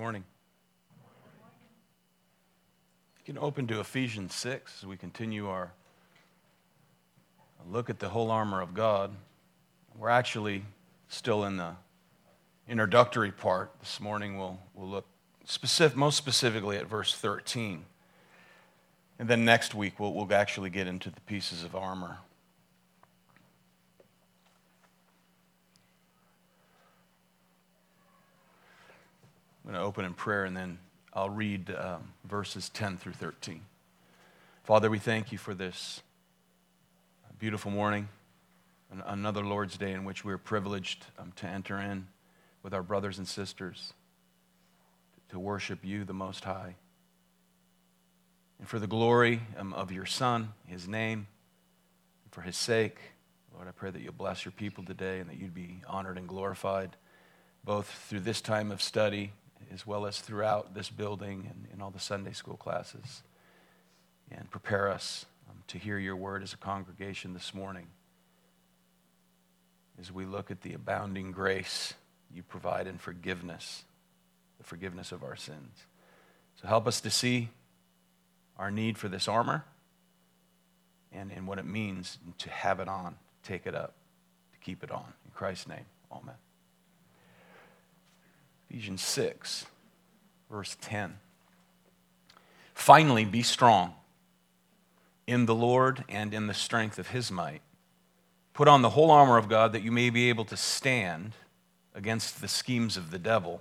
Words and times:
morning. 0.00 0.24
You 3.18 3.34
can 3.34 3.36
open 3.36 3.66
to 3.66 3.80
Ephesians 3.80 4.34
6 4.34 4.78
as 4.80 4.86
we 4.86 4.96
continue 4.96 5.46
our 5.46 5.74
look 7.70 7.90
at 7.90 7.98
the 7.98 8.08
whole 8.08 8.30
armor 8.30 8.62
of 8.62 8.72
God. 8.72 9.10
We're 9.98 10.08
actually 10.08 10.64
still 11.08 11.44
in 11.44 11.58
the 11.58 11.74
introductory 12.66 13.30
part. 13.30 13.72
This 13.80 14.00
morning 14.00 14.38
we'll, 14.38 14.58
we'll 14.72 14.88
look 14.88 15.04
specific, 15.44 15.98
most 15.98 16.16
specifically 16.16 16.78
at 16.78 16.86
verse 16.86 17.14
13. 17.14 17.84
And 19.18 19.28
then 19.28 19.44
next 19.44 19.74
week 19.74 20.00
we'll, 20.00 20.14
we'll 20.14 20.32
actually 20.32 20.70
get 20.70 20.86
into 20.86 21.10
the 21.10 21.20
pieces 21.20 21.62
of 21.62 21.76
armor. 21.76 22.20
I'm 29.70 29.74
going 29.74 29.84
to 29.84 29.86
open 29.86 30.04
in 30.04 30.14
prayer 30.14 30.46
and 30.46 30.56
then 30.56 30.80
I'll 31.14 31.30
read 31.30 31.72
um, 31.78 32.12
verses 32.24 32.70
10 32.70 32.96
through 32.96 33.12
13. 33.12 33.60
Father, 34.64 34.90
we 34.90 34.98
thank 34.98 35.30
you 35.30 35.38
for 35.38 35.54
this 35.54 36.02
beautiful 37.38 37.70
morning, 37.70 38.08
another 39.06 39.44
Lord's 39.44 39.78
Day 39.78 39.92
in 39.92 40.04
which 40.04 40.24
we're 40.24 40.38
privileged 40.38 41.06
um, 41.20 41.30
to 41.36 41.46
enter 41.46 41.78
in 41.78 42.08
with 42.64 42.74
our 42.74 42.82
brothers 42.82 43.18
and 43.18 43.28
sisters 43.28 43.92
to 45.28 45.38
worship 45.38 45.84
you, 45.84 46.02
the 46.02 46.12
Most 46.12 46.42
High. 46.42 46.74
And 48.58 48.66
for 48.66 48.80
the 48.80 48.88
glory 48.88 49.40
um, 49.56 49.72
of 49.72 49.92
your 49.92 50.04
Son, 50.04 50.52
his 50.66 50.88
name, 50.88 51.28
for 52.32 52.40
his 52.40 52.56
sake, 52.56 52.98
Lord, 53.54 53.68
I 53.68 53.70
pray 53.70 53.92
that 53.92 54.02
you'll 54.02 54.14
bless 54.14 54.44
your 54.44 54.50
people 54.50 54.82
today 54.82 55.20
and 55.20 55.30
that 55.30 55.36
you'd 55.36 55.54
be 55.54 55.80
honored 55.86 56.18
and 56.18 56.26
glorified 56.26 56.96
both 57.62 57.86
through 58.08 58.20
this 58.20 58.40
time 58.40 58.72
of 58.72 58.82
study 58.82 59.30
as 59.72 59.86
well 59.86 60.06
as 60.06 60.20
throughout 60.20 60.74
this 60.74 60.90
building 60.90 61.46
and 61.48 61.66
in 61.72 61.80
all 61.80 61.90
the 61.90 62.00
Sunday 62.00 62.32
school 62.32 62.56
classes. 62.56 63.22
And 64.30 64.50
prepare 64.50 64.88
us 64.88 65.26
um, 65.48 65.56
to 65.68 65.78
hear 65.78 65.98
your 65.98 66.16
word 66.16 66.42
as 66.42 66.52
a 66.52 66.56
congregation 66.56 67.34
this 67.34 67.52
morning 67.52 67.86
as 70.00 70.10
we 70.10 70.24
look 70.24 70.50
at 70.50 70.62
the 70.62 70.72
abounding 70.72 71.30
grace 71.30 71.94
you 72.34 72.42
provide 72.42 72.86
in 72.86 72.96
forgiveness, 72.96 73.84
the 74.58 74.64
forgiveness 74.64 75.12
of 75.12 75.22
our 75.22 75.36
sins. 75.36 75.84
So 76.60 76.68
help 76.68 76.86
us 76.86 77.00
to 77.02 77.10
see 77.10 77.50
our 78.56 78.70
need 78.70 78.98
for 78.98 79.08
this 79.08 79.28
armor 79.28 79.64
and, 81.12 81.30
and 81.32 81.46
what 81.46 81.58
it 81.58 81.66
means 81.66 82.18
to 82.38 82.50
have 82.50 82.80
it 82.80 82.88
on, 82.88 83.16
take 83.42 83.66
it 83.66 83.74
up, 83.74 83.94
to 84.52 84.58
keep 84.60 84.82
it 84.82 84.90
on. 84.90 85.12
In 85.24 85.32
Christ's 85.34 85.68
name, 85.68 85.86
amen. 86.12 86.36
Ephesians 88.70 89.02
6, 89.02 89.66
verse 90.48 90.76
10. 90.80 91.18
Finally, 92.72 93.24
be 93.24 93.42
strong 93.42 93.94
in 95.26 95.46
the 95.46 95.54
Lord 95.54 96.04
and 96.08 96.32
in 96.32 96.46
the 96.46 96.54
strength 96.54 96.96
of 96.96 97.08
his 97.08 97.32
might. 97.32 97.62
Put 98.54 98.68
on 98.68 98.82
the 98.82 98.90
whole 98.90 99.10
armor 99.10 99.38
of 99.38 99.48
God 99.48 99.72
that 99.72 99.82
you 99.82 99.90
may 99.90 100.08
be 100.08 100.28
able 100.28 100.44
to 100.44 100.56
stand 100.56 101.32
against 101.96 102.40
the 102.40 102.46
schemes 102.46 102.96
of 102.96 103.10
the 103.10 103.18
devil. 103.18 103.60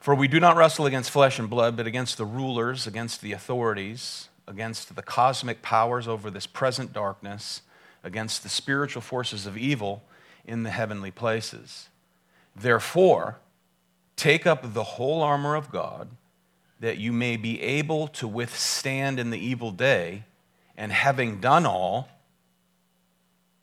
For 0.00 0.12
we 0.12 0.26
do 0.26 0.40
not 0.40 0.56
wrestle 0.56 0.86
against 0.86 1.12
flesh 1.12 1.38
and 1.38 1.48
blood, 1.48 1.76
but 1.76 1.86
against 1.86 2.16
the 2.18 2.24
rulers, 2.24 2.88
against 2.88 3.20
the 3.20 3.32
authorities, 3.32 4.28
against 4.48 4.96
the 4.96 5.02
cosmic 5.02 5.62
powers 5.62 6.08
over 6.08 6.32
this 6.32 6.48
present 6.48 6.92
darkness, 6.92 7.62
against 8.02 8.42
the 8.42 8.48
spiritual 8.48 9.02
forces 9.02 9.46
of 9.46 9.56
evil 9.56 10.02
in 10.44 10.64
the 10.64 10.70
heavenly 10.70 11.12
places. 11.12 11.88
Therefore, 12.56 13.38
Take 14.20 14.46
up 14.46 14.74
the 14.74 14.84
whole 14.84 15.22
armor 15.22 15.54
of 15.54 15.72
God 15.72 16.10
that 16.78 16.98
you 16.98 17.10
may 17.10 17.38
be 17.38 17.58
able 17.62 18.06
to 18.06 18.28
withstand 18.28 19.18
in 19.18 19.30
the 19.30 19.38
evil 19.38 19.70
day, 19.70 20.24
and 20.76 20.92
having 20.92 21.40
done 21.40 21.64
all, 21.64 22.06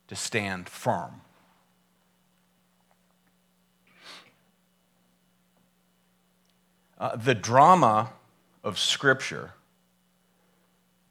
to 0.08 0.16
stand 0.16 0.68
firm. 0.68 1.22
Uh, 6.98 7.16
the 7.16 7.36
drama 7.36 8.14
of 8.64 8.80
Scripture 8.80 9.52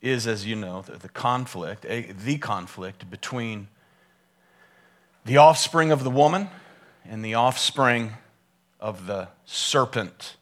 is, 0.03 0.26
as 0.26 0.44
you 0.44 0.56
know, 0.56 0.82
the, 0.82 0.98
the 0.98 1.09
conflict, 1.09 1.87
a, 1.88 2.10
the 2.10 2.37
conflict 2.38 3.09
between 3.09 3.69
the 5.25 5.37
offspring 5.37 5.92
of 5.92 6.03
the 6.03 6.10
woman 6.10 6.48
and 7.04 7.25
the 7.25 7.34
offspring 7.34 8.15
of 8.81 9.06
the 9.06 9.28
serpent 9.44 10.37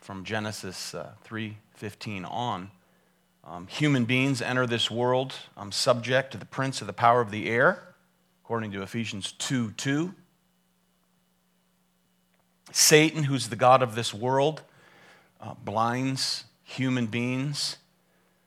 from 0.00 0.24
Genesis 0.24 0.94
uh, 0.94 1.12
3:15 1.24 2.24
on. 2.30 2.70
Um, 3.44 3.66
human 3.66 4.04
beings 4.04 4.40
enter 4.40 4.66
this 4.66 4.90
world 4.90 5.34
um, 5.56 5.72
subject 5.72 6.32
to 6.32 6.38
the 6.38 6.44
prince 6.44 6.80
of 6.80 6.86
the 6.86 6.92
power 6.92 7.20
of 7.20 7.30
the 7.30 7.48
air, 7.48 7.94
according 8.44 8.72
to 8.72 8.82
Ephesians 8.82 9.32
2 9.32 9.72
2. 9.72 10.14
Satan, 12.70 13.24
who's 13.24 13.48
the 13.48 13.56
God 13.56 13.82
of 13.82 13.94
this 13.94 14.14
world, 14.14 14.62
uh, 15.40 15.54
blinds 15.62 16.44
human 16.62 17.06
beings 17.06 17.76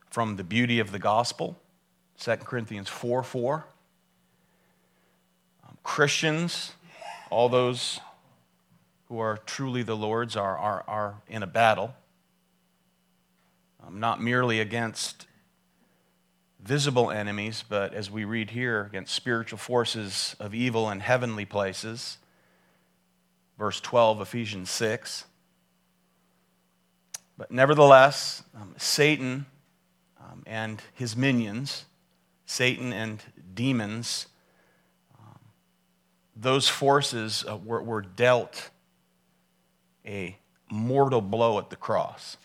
from 0.09 0.37
the 0.37 0.43
beauty 0.43 0.79
of 0.79 0.91
the 0.91 0.99
gospel, 0.99 1.59
2 2.19 2.37
Corinthians 2.37 2.89
4 2.89 3.21
4. 3.21 3.65
Um, 5.67 5.77
Christians, 5.83 6.71
all 7.29 7.49
those 7.49 7.99
who 9.05 9.19
are 9.19 9.38
truly 9.38 9.83
the 9.83 9.95
Lord's 9.95 10.35
are, 10.35 10.57
are, 10.57 10.83
are 10.88 11.21
in 11.27 11.43
a 11.43 11.47
battle, 11.47 11.93
um, 13.85 13.99
not 13.99 14.21
merely 14.21 14.59
against 14.59 15.27
visible 16.59 17.11
enemies, 17.11 17.63
but 17.69 17.93
as 17.93 18.09
we 18.09 18.25
read 18.25 18.49
here, 18.49 18.85
against 18.85 19.13
spiritual 19.13 19.59
forces 19.59 20.35
of 20.39 20.55
evil 20.55 20.89
in 20.89 20.99
heavenly 20.99 21.45
places. 21.45 22.17
Verse 23.59 23.79
12, 23.79 24.21
Ephesians 24.21 24.71
6. 24.71 25.25
But 27.37 27.51
nevertheless, 27.51 28.43
um, 28.55 28.73
Satan 28.77 29.45
um, 30.19 30.41
and 30.47 30.81
his 30.93 31.16
minions, 31.16 31.85
Satan 32.45 32.91
and 32.91 33.22
demons, 33.53 34.27
um, 35.19 35.39
those 36.35 36.67
forces 36.67 37.45
uh, 37.47 37.57
were, 37.57 37.83
were 37.83 38.01
dealt 38.01 38.72
a 40.05 40.38
mortal 40.69 41.21
blow 41.21 41.57
at 41.57 41.69
the 41.69 41.75
cross. 41.75 42.38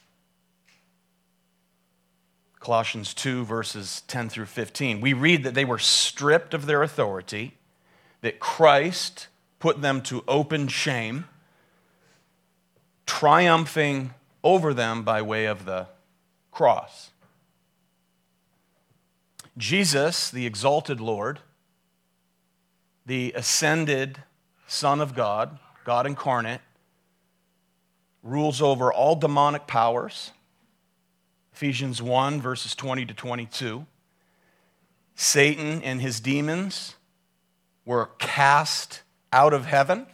Colossians 2.61 3.15
2, 3.15 3.45
verses 3.45 4.03
10 4.07 4.29
through 4.29 4.47
15. 4.47 5.01
We 5.01 5.15
read 5.15 5.45
that 5.45 5.55
they 5.55 5.65
were 5.65 5.79
stripped 5.79 6.53
of 6.53 6.67
their 6.67 6.83
authority, 6.83 7.55
that 8.21 8.39
Christ 8.39 9.29
put 9.59 9.81
them 9.81 10.03
to 10.03 10.23
open 10.29 10.69
shame, 10.69 11.25
triumphing 13.07 14.13
over 14.45 14.75
them 14.75 15.03
by 15.03 15.23
way 15.23 15.47
of 15.47 15.65
the 15.65 15.87
cross. 16.53 17.11
Jesus, 19.57 20.31
the 20.31 20.47
exalted 20.47 21.01
Lord, 21.01 21.41
the 23.07 23.33
ascended 23.35 24.23
Son 24.67 25.01
of 25.01 25.15
God, 25.15 25.59
God 25.85 26.07
incarnate, 26.07 26.61
rules 28.23 28.61
over 28.61 28.93
all 28.93 29.17
demonic 29.17 29.67
powers. 29.67 30.33
Ephesians 31.53 32.03
1, 32.03 32.41
verses 32.41 32.75
20 32.75 33.07
to 33.07 33.15
22. 33.15 33.87
Satan 35.15 35.83
and 35.83 36.01
his 36.01 36.21
demons 36.21 36.95
were 37.85 38.11
cast 38.19 39.03
out 39.33 39.53
of 39.53 39.67
heaven 39.67 40.07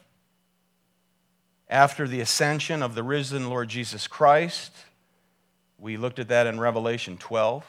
after 1.69 2.07
the 2.07 2.21
ascension 2.21 2.83
of 2.83 2.95
the 2.95 3.03
risen 3.03 3.48
Lord 3.48 3.69
Jesus 3.69 4.07
Christ. 4.07 4.72
We 5.78 5.97
looked 5.97 6.19
at 6.19 6.28
that 6.28 6.47
in 6.47 6.59
Revelation 6.59 7.16
12. 7.16 7.65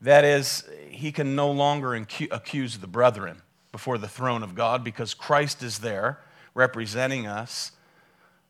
That 0.00 0.24
is, 0.24 0.64
he 0.90 1.10
can 1.10 1.34
no 1.34 1.50
longer 1.50 1.94
accuse 1.94 2.78
the 2.78 2.86
brethren 2.86 3.42
before 3.72 3.98
the 3.98 4.08
throne 4.08 4.42
of 4.42 4.54
God 4.54 4.84
because 4.84 5.14
Christ 5.14 5.62
is 5.62 5.80
there 5.80 6.20
representing 6.54 7.26
us 7.26 7.72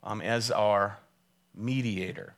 um, 0.03 0.21
as 0.21 0.51
our 0.51 0.99
mediator. 1.55 2.35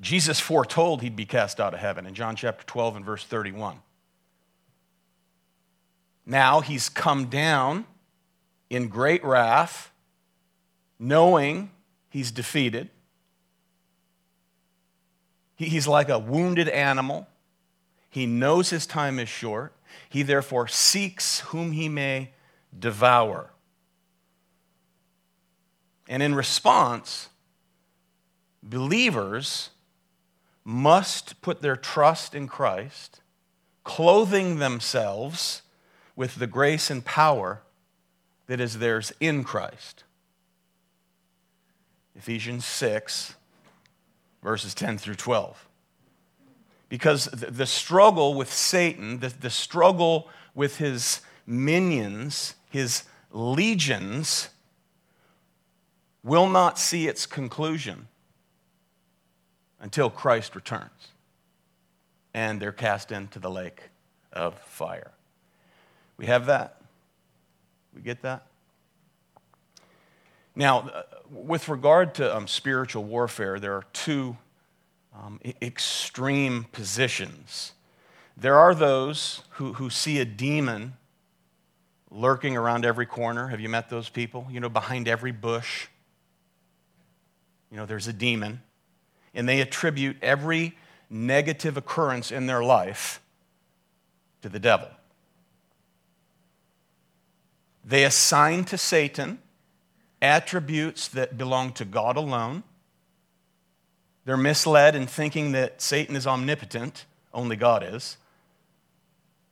Jesus 0.00 0.38
foretold 0.38 1.02
he'd 1.02 1.16
be 1.16 1.26
cast 1.26 1.58
out 1.58 1.74
of 1.74 1.80
heaven 1.80 2.06
in 2.06 2.14
John 2.14 2.36
chapter 2.36 2.64
12 2.64 2.96
and 2.96 3.04
verse 3.04 3.24
31. 3.24 3.80
Now 6.24 6.60
he's 6.60 6.88
come 6.88 7.26
down 7.26 7.86
in 8.70 8.88
great 8.88 9.24
wrath, 9.24 9.90
knowing 10.98 11.70
he's 12.10 12.30
defeated. 12.30 12.90
He's 15.56 15.88
like 15.88 16.08
a 16.08 16.18
wounded 16.18 16.68
animal. 16.68 17.26
He 18.10 18.26
knows 18.26 18.70
his 18.70 18.86
time 18.86 19.18
is 19.18 19.28
short. 19.28 19.72
He 20.08 20.22
therefore 20.22 20.68
seeks 20.68 21.40
whom 21.40 21.72
he 21.72 21.88
may 21.88 22.30
devour. 22.78 23.50
And 26.08 26.22
in 26.22 26.34
response, 26.34 27.28
believers 28.62 29.70
must 30.64 31.40
put 31.42 31.62
their 31.62 31.76
trust 31.76 32.34
in 32.34 32.48
Christ, 32.48 33.20
clothing 33.84 34.58
themselves 34.58 35.62
with 36.16 36.36
the 36.36 36.46
grace 36.46 36.90
and 36.90 37.04
power 37.04 37.62
that 38.46 38.60
is 38.60 38.78
theirs 38.78 39.12
in 39.20 39.44
Christ. 39.44 40.04
Ephesians 42.16 42.64
6, 42.64 43.34
verses 44.42 44.74
10 44.74 44.98
through 44.98 45.14
12. 45.14 45.68
Because 46.88 47.26
the 47.26 47.66
struggle 47.66 48.34
with 48.34 48.52
Satan, 48.52 49.20
the, 49.20 49.50
struggle 49.50 50.28
with 50.54 50.78
his 50.78 51.20
minions, 51.46 52.54
his 52.70 53.04
legions, 53.30 54.48
will 56.22 56.48
not 56.48 56.78
see 56.78 57.08
its 57.08 57.26
conclusion 57.26 58.08
until 59.80 60.10
Christ 60.10 60.54
returns 60.54 61.08
and 62.34 62.60
they're 62.60 62.72
cast 62.72 63.10
into 63.10 63.38
the 63.38 63.50
lake 63.50 63.90
of 64.32 64.58
fire. 64.60 65.12
We 66.16 66.26
have 66.26 66.46
that? 66.46 66.80
We 67.94 68.02
get 68.02 68.22
that? 68.22 68.46
Now, 70.54 70.80
uh, 70.80 71.02
with 71.30 71.68
regard 71.68 72.14
to 72.16 72.36
um, 72.36 72.46
spiritual 72.46 73.04
warfare, 73.04 73.60
there 73.60 73.74
are 73.74 73.84
two 73.92 74.36
um, 75.14 75.40
extreme 75.62 76.66
positions. 76.72 77.72
There 78.36 78.56
are 78.56 78.74
those 78.74 79.42
who, 79.50 79.74
who 79.74 79.90
see 79.90 80.20
a 80.20 80.24
demon 80.24 80.94
lurking 82.10 82.56
around 82.56 82.84
every 82.84 83.06
corner. 83.06 83.48
Have 83.48 83.60
you 83.60 83.68
met 83.68 83.88
those 83.88 84.08
people? 84.08 84.46
You 84.50 84.60
know, 84.60 84.68
behind 84.68 85.08
every 85.08 85.32
bush, 85.32 85.88
you 87.70 87.76
know, 87.76 87.86
there's 87.86 88.08
a 88.08 88.12
demon. 88.12 88.62
And 89.34 89.48
they 89.48 89.60
attribute 89.60 90.16
every 90.22 90.76
negative 91.10 91.76
occurrence 91.76 92.32
in 92.32 92.46
their 92.46 92.62
life 92.62 93.20
to 94.42 94.48
the 94.48 94.58
devil. 94.58 94.88
They 97.84 98.04
assign 98.04 98.64
to 98.66 98.78
Satan 98.78 99.38
attributes 100.20 101.08
that 101.08 101.38
belong 101.38 101.72
to 101.72 101.84
God 101.84 102.16
alone. 102.16 102.62
They're 104.24 104.36
misled 104.36 104.94
in 104.94 105.06
thinking 105.06 105.52
that 105.52 105.80
Satan 105.80 106.14
is 106.16 106.26
omnipotent, 106.26 107.06
only 107.32 107.56
God 107.56 107.82
is. 107.82 108.18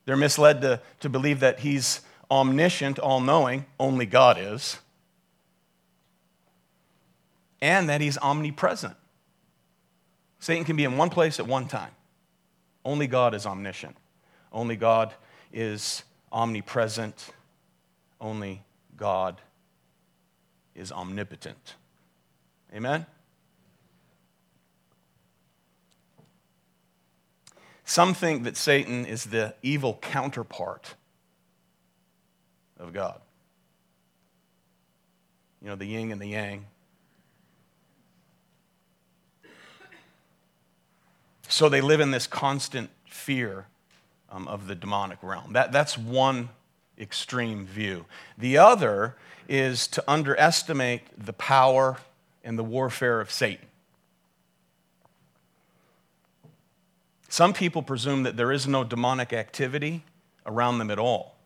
They're 0.04 0.16
misled 0.16 0.60
to, 0.60 0.80
to 1.00 1.08
believe 1.08 1.40
that 1.40 1.60
he's 1.60 2.02
omniscient, 2.30 2.98
all 2.98 3.20
knowing, 3.20 3.66
only 3.80 4.06
God 4.06 4.36
is. 4.38 4.78
And 7.60 7.88
that 7.88 8.00
he's 8.00 8.18
omnipresent. 8.18 8.94
Satan 10.38 10.64
can 10.64 10.76
be 10.76 10.84
in 10.84 10.96
one 10.96 11.10
place 11.10 11.40
at 11.40 11.46
one 11.46 11.66
time. 11.66 11.90
Only 12.84 13.06
God 13.06 13.34
is 13.34 13.46
omniscient. 13.46 13.96
Only 14.52 14.76
God 14.76 15.14
is 15.52 16.04
omnipresent. 16.30 17.30
Only 18.20 18.62
God 18.96 19.40
is 20.74 20.92
omnipotent. 20.92 21.74
Amen? 22.74 23.06
Some 27.84 28.14
think 28.14 28.44
that 28.44 28.56
Satan 28.56 29.06
is 29.06 29.24
the 29.24 29.54
evil 29.62 29.98
counterpart 30.02 30.94
of 32.78 32.92
God. 32.92 33.20
You 35.62 35.68
know, 35.68 35.76
the 35.76 35.86
yin 35.86 36.12
and 36.12 36.20
the 36.20 36.26
yang. 36.26 36.66
So 41.56 41.70
they 41.70 41.80
live 41.80 42.00
in 42.00 42.10
this 42.10 42.26
constant 42.26 42.90
fear 43.06 43.64
um, 44.28 44.46
of 44.46 44.66
the 44.66 44.74
demonic 44.74 45.22
realm. 45.22 45.54
That, 45.54 45.72
that's 45.72 45.96
one 45.96 46.50
extreme 46.98 47.64
view. 47.64 48.04
The 48.36 48.58
other 48.58 49.16
is 49.48 49.86
to 49.86 50.04
underestimate 50.06 51.00
the 51.16 51.32
power 51.32 51.96
and 52.44 52.58
the 52.58 52.62
warfare 52.62 53.22
of 53.22 53.30
Satan. 53.30 53.64
Some 57.30 57.54
people 57.54 57.80
presume 57.80 58.24
that 58.24 58.36
there 58.36 58.52
is 58.52 58.68
no 58.68 58.84
demonic 58.84 59.32
activity 59.32 60.04
around 60.44 60.76
them 60.76 60.90
at 60.90 60.98
all. 60.98 61.36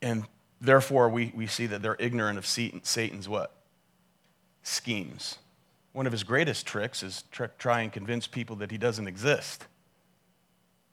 And 0.00 0.24
therefore, 0.58 1.10
we, 1.10 1.34
we 1.36 1.48
see 1.48 1.66
that 1.66 1.82
they're 1.82 1.98
ignorant 1.98 2.38
of 2.38 2.46
Satan's 2.46 3.28
what? 3.28 3.54
Schemes. 4.62 5.36
One 5.94 6.06
of 6.06 6.12
his 6.12 6.24
greatest 6.24 6.66
tricks 6.66 7.04
is 7.04 7.22
tr- 7.30 7.44
try 7.56 7.82
and 7.82 7.92
convince 7.92 8.26
people 8.26 8.56
that 8.56 8.72
he 8.72 8.78
doesn't 8.78 9.06
exist. 9.06 9.66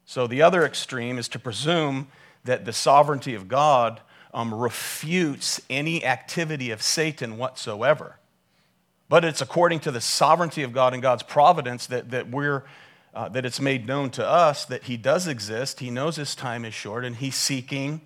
So 0.05 0.27
the 0.27 0.43
other 0.43 0.63
extreme 0.63 1.17
is 1.17 1.27
to 1.29 1.39
presume 1.39 2.07
that 2.43 2.65
the 2.65 2.71
sovereignty 2.71 3.33
of 3.33 3.47
God 3.47 3.99
um, 4.31 4.53
refutes 4.53 5.59
any 5.71 6.05
activity 6.05 6.69
of 6.69 6.83
Satan 6.83 7.39
whatsoever. 7.39 8.17
But 9.09 9.25
it's 9.25 9.41
according 9.41 9.79
to 9.81 9.91
the 9.91 10.01
sovereignty 10.01 10.61
of 10.61 10.71
God 10.71 10.93
and 10.93 11.01
God's 11.01 11.23
providence 11.23 11.87
that, 11.87 12.11
that, 12.11 12.29
we're, 12.29 12.63
uh, 13.15 13.27
that 13.29 13.43
it's 13.43 13.59
made 13.59 13.87
known 13.87 14.11
to 14.11 14.25
us 14.25 14.65
that 14.65 14.83
He 14.83 14.97
does 14.97 15.27
exist. 15.27 15.79
He 15.79 15.89
knows 15.89 16.15
His 16.15 16.35
time 16.35 16.63
is 16.63 16.75
short, 16.75 17.03
and 17.05 17.15
He's 17.15 17.35
seeking 17.35 18.01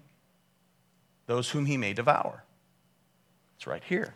those 1.27 1.50
whom 1.50 1.65
He 1.65 1.75
may 1.75 1.92
devour. 1.92 2.45
It's 3.57 3.68
right 3.68 3.83
here. 3.83 4.13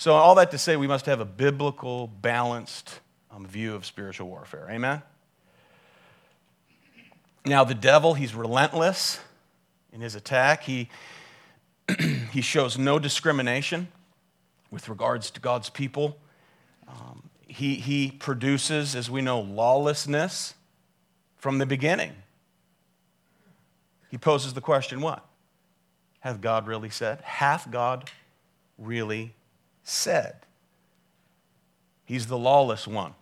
So, 0.00 0.14
all 0.14 0.36
that 0.36 0.52
to 0.52 0.58
say, 0.58 0.76
we 0.76 0.86
must 0.86 1.06
have 1.06 1.18
a 1.18 1.24
biblical, 1.24 2.06
balanced 2.06 3.00
um, 3.32 3.44
view 3.44 3.74
of 3.74 3.84
spiritual 3.84 4.28
warfare. 4.28 4.68
Amen? 4.70 5.02
Now, 7.44 7.64
the 7.64 7.74
devil, 7.74 8.14
he's 8.14 8.32
relentless 8.32 9.18
in 9.92 10.00
his 10.00 10.14
attack. 10.14 10.62
He, 10.62 10.88
he 12.30 12.40
shows 12.40 12.78
no 12.78 13.00
discrimination 13.00 13.88
with 14.70 14.88
regards 14.88 15.32
to 15.32 15.40
God's 15.40 15.68
people. 15.68 16.16
Um, 16.86 17.28
he, 17.48 17.74
he 17.74 18.12
produces, 18.12 18.94
as 18.94 19.10
we 19.10 19.20
know, 19.20 19.40
lawlessness 19.40 20.54
from 21.38 21.58
the 21.58 21.66
beginning. 21.66 22.12
He 24.12 24.16
poses 24.16 24.54
the 24.54 24.60
question 24.60 25.00
what? 25.00 25.26
Hath 26.20 26.40
God 26.40 26.68
really 26.68 26.90
said? 26.90 27.20
Hath 27.22 27.68
God 27.72 28.08
really 28.78 29.34
said? 29.88 30.36
He's 32.04 32.26
the 32.26 32.38
lawless 32.38 32.86
one. 32.86 33.14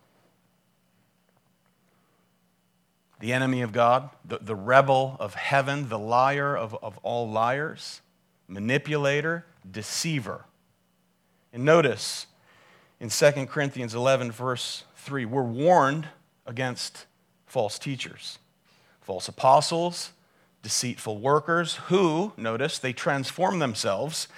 the 3.19 3.33
enemy 3.33 3.63
of 3.63 3.73
God, 3.73 4.11
the, 4.25 4.39
the 4.39 4.55
rebel 4.55 5.17
of 5.19 5.35
heaven, 5.35 5.89
the 5.89 5.99
liar 5.99 6.57
of, 6.57 6.77
of 6.83 6.99
all 6.99 7.29
liars, 7.29 8.03
manipulator, 8.47 9.47
deceiver. 9.69 10.45
And 11.53 11.65
notice 11.65 12.27
in 13.01 13.09
2 13.09 13.47
Corinthians 13.47 13.95
11, 13.95 14.33
verse 14.33 14.85
3, 14.97 15.25
we're 15.25 15.43
warned 15.43 16.09
against 16.47 17.07
false 17.47 17.79
teachers, 17.79 18.39
false 19.01 19.29
apostles, 19.29 20.13
deceitful 20.63 21.19
workers 21.19 21.77
who, 21.87 22.33
notice, 22.37 22.79
they 22.79 22.93
transform 22.93 23.61
themselves 23.61 24.29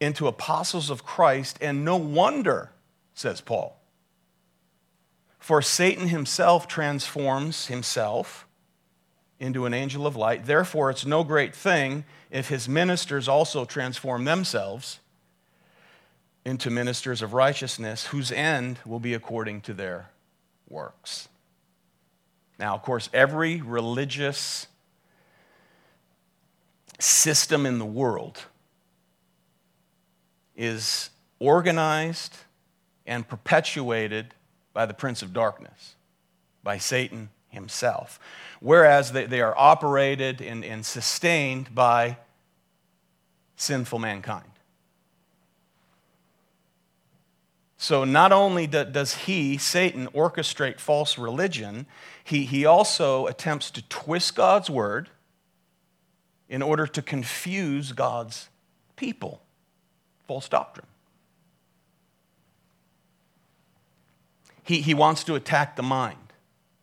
into 0.00 0.28
apostles 0.28 0.90
of 0.90 1.04
Christ, 1.04 1.58
and 1.60 1.84
no 1.84 1.96
wonder, 1.96 2.70
says 3.14 3.40
Paul. 3.40 3.80
For 5.38 5.62
Satan 5.62 6.08
himself 6.08 6.68
transforms 6.68 7.66
himself 7.66 8.46
into 9.40 9.66
an 9.66 9.74
angel 9.74 10.06
of 10.06 10.16
light. 10.16 10.46
Therefore, 10.46 10.90
it's 10.90 11.06
no 11.06 11.24
great 11.24 11.54
thing 11.54 12.04
if 12.30 12.48
his 12.48 12.68
ministers 12.68 13.28
also 13.28 13.64
transform 13.64 14.24
themselves 14.24 14.98
into 16.44 16.70
ministers 16.70 17.22
of 17.22 17.34
righteousness, 17.34 18.06
whose 18.06 18.32
end 18.32 18.78
will 18.84 19.00
be 19.00 19.14
according 19.14 19.60
to 19.62 19.74
their 19.74 20.10
works. 20.68 21.28
Now, 22.58 22.74
of 22.74 22.82
course, 22.82 23.08
every 23.12 23.60
religious 23.60 24.66
system 26.98 27.64
in 27.64 27.78
the 27.78 27.86
world 27.86 28.38
is 30.58 31.08
organized 31.38 32.36
and 33.06 33.26
perpetuated 33.26 34.34
by 34.74 34.84
the 34.84 34.92
prince 34.92 35.22
of 35.22 35.32
darkness, 35.32 35.94
by 36.62 36.76
Satan 36.76 37.30
himself. 37.48 38.20
Whereas 38.60 39.12
they, 39.12 39.24
they 39.24 39.40
are 39.40 39.54
operated 39.56 40.42
and, 40.42 40.64
and 40.64 40.84
sustained 40.84 41.74
by 41.74 42.18
sinful 43.56 44.00
mankind. 44.00 44.50
So 47.80 48.02
not 48.02 48.32
only 48.32 48.66
does 48.66 49.14
he, 49.14 49.56
Satan, 49.56 50.08
orchestrate 50.08 50.80
false 50.80 51.16
religion, 51.16 51.86
he, 52.24 52.44
he 52.44 52.66
also 52.66 53.26
attempts 53.26 53.70
to 53.70 53.82
twist 53.88 54.34
God's 54.34 54.68
word 54.68 55.08
in 56.48 56.60
order 56.60 56.88
to 56.88 57.00
confuse 57.00 57.92
God's 57.92 58.48
people. 58.96 59.42
False 60.28 60.48
doctrine. 60.48 60.86
He, 64.62 64.82
he 64.82 64.92
wants 64.92 65.24
to 65.24 65.34
attack 65.34 65.76
the 65.76 65.82
mind. 65.82 66.18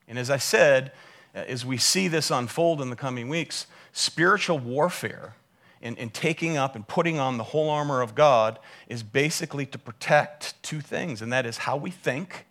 And 0.08 0.18
as 0.18 0.32
I 0.32 0.38
said, 0.38 0.92
uh, 1.36 1.40
as 1.48 1.64
we 1.64 1.78
see 1.78 2.08
this 2.08 2.32
unfold 2.32 2.82
in 2.82 2.90
the 2.90 2.96
coming 2.96 3.30
weeks, 3.30 3.68
spiritual 3.94 4.58
warfare 4.58 5.36
and, 5.84 5.98
and 6.00 6.12
taking 6.12 6.58
up 6.58 6.76
and 6.76 6.88
putting 6.88 7.20
on 7.20 7.38
the 7.38 7.44
whole 7.44 7.70
armor 7.70 8.02
of 8.02 8.16
God 8.16 8.58
is 8.90 9.04
basically 9.04 9.68
to 9.68 9.78
protect 9.78 10.62
two 10.64 10.82
things, 10.82 11.22
and 11.22 11.32
that 11.32 11.46
is 11.46 11.58
how 11.58 11.78
we 11.78 11.92
think 11.92 12.48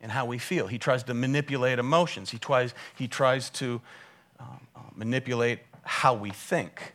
and 0.00 0.10
how 0.10 0.24
we 0.24 0.38
feel. 0.38 0.66
He 0.68 0.78
tries 0.78 1.02
to 1.04 1.14
manipulate 1.14 1.78
emotions, 1.78 2.30
he 2.30 2.38
tries, 2.38 2.72
he 2.96 3.06
tries 3.06 3.50
to 3.50 3.82
um, 4.40 4.66
uh, 4.74 4.80
manipulate 4.94 5.58
how 5.82 6.14
we 6.14 6.30
think. 6.30 6.94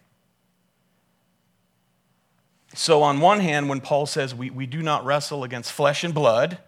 So, 2.74 3.02
on 3.02 3.22
one 3.22 3.40
hand, 3.40 3.70
when 3.70 3.82
Paul 3.82 4.06
says 4.06 4.36
we, 4.36 4.50
we 4.50 4.66
do 4.66 4.82
not 4.82 5.06
wrestle 5.06 5.44
against 5.44 5.72
flesh 5.72 6.04
and 6.04 6.14
blood, 6.14 6.60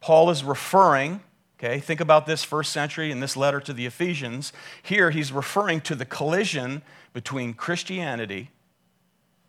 Paul 0.00 0.30
is 0.30 0.44
referring, 0.44 1.20
okay, 1.58 1.80
think 1.80 2.00
about 2.00 2.26
this 2.26 2.44
first 2.44 2.72
century 2.72 3.10
in 3.10 3.20
this 3.20 3.36
letter 3.36 3.60
to 3.60 3.72
the 3.72 3.84
Ephesians. 3.84 4.52
Here, 4.82 5.10
he's 5.10 5.32
referring 5.32 5.80
to 5.82 5.94
the 5.94 6.04
collision 6.04 6.82
between 7.12 7.54
Christianity 7.54 8.50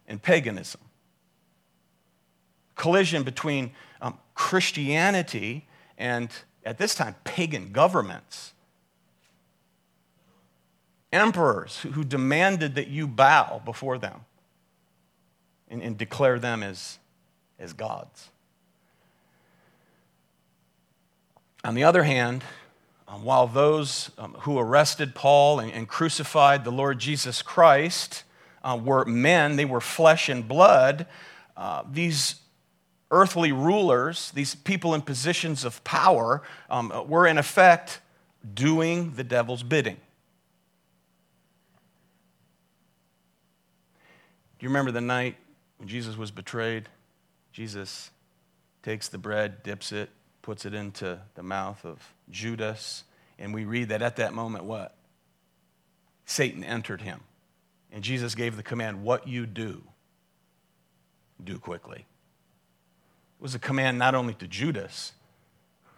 and 0.07 0.21
paganism. 0.21 0.81
Collision 2.75 3.23
between 3.23 3.71
um, 4.01 4.17
Christianity 4.33 5.67
and, 5.97 6.31
at 6.65 6.79
this 6.79 6.95
time, 6.95 7.15
pagan 7.23 7.71
governments. 7.71 8.53
Emperors 11.13 11.79
who, 11.81 11.91
who 11.91 12.03
demanded 12.03 12.73
that 12.75 12.87
you 12.87 13.05
bow 13.07 13.61
before 13.63 13.99
them 13.99 14.21
and, 15.69 15.81
and 15.81 15.97
declare 15.97 16.39
them 16.39 16.63
as, 16.63 16.99
as 17.59 17.73
gods. 17.73 18.29
On 21.63 21.75
the 21.75 21.83
other 21.83 22.03
hand, 22.03 22.43
um, 23.07 23.23
while 23.23 23.47
those 23.47 24.11
um, 24.17 24.35
who 24.41 24.59
arrested 24.59 25.15
Paul 25.15 25.59
and, 25.59 25.71
and, 25.71 25.87
crucified 25.87 26.63
the 26.63 26.71
Lord 26.71 26.99
Jesus 26.99 27.41
Christ 27.41 28.23
uh, 28.63 28.79
were 28.81 29.03
men, 29.03 29.55
they 29.55 29.65
were 29.65 29.81
flesh 29.81 30.29
and 30.29 30.47
blood, 30.47 31.07
uh, 31.57 31.83
these 31.91 32.35
earthly 33.11 33.51
rulers, 33.51 34.31
these 34.31 34.55
people 34.55 34.93
in 34.93 35.01
positions 35.01 35.65
of 35.65 35.83
power, 35.83 36.43
um, 36.69 36.93
were 37.07 37.25
in 37.25 37.37
effect 37.37 37.99
doing 38.53 39.13
the 39.15 39.23
devil's 39.23 39.63
bidding. 39.63 39.97
Do 44.59 44.65
you 44.65 44.69
remember 44.69 44.91
the 44.91 45.01
night 45.01 45.35
when 45.79 45.87
Jesus 45.87 46.15
was 46.15 46.29
betrayed? 46.29 46.87
Jesus 47.51 48.11
takes 48.83 49.09
the 49.09 49.17
bread, 49.17 49.63
dips 49.63 49.91
it, 49.91 50.09
puts 50.41 50.65
it 50.65 50.73
into 50.73 51.19
the 51.35 51.43
mouth 51.43 51.83
of 51.83 52.13
Judas, 52.29 53.03
and 53.39 53.53
we 53.53 53.65
read 53.65 53.89
that 53.89 54.01
at 54.01 54.17
that 54.17 54.33
moment, 54.33 54.65
what? 54.65 54.95
Satan 56.25 56.63
entered 56.63 57.01
him. 57.01 57.21
And 57.91 58.03
Jesus 58.03 58.35
gave 58.35 58.55
the 58.55 58.63
command, 58.63 59.03
What 59.03 59.27
you 59.27 59.45
do, 59.47 59.81
do 61.43 61.57
quickly. 61.57 61.99
It 61.99 63.41
was 63.41 63.55
a 63.55 63.59
command 63.59 63.97
not 63.97 64.13
only 64.13 64.35
to 64.35 64.47
Judas, 64.47 65.13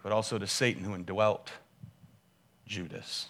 but 0.02 0.12
also 0.12 0.38
to 0.38 0.46
Satan 0.46 0.84
who 0.84 0.94
indwelt 0.94 1.50
Judas. 2.66 3.26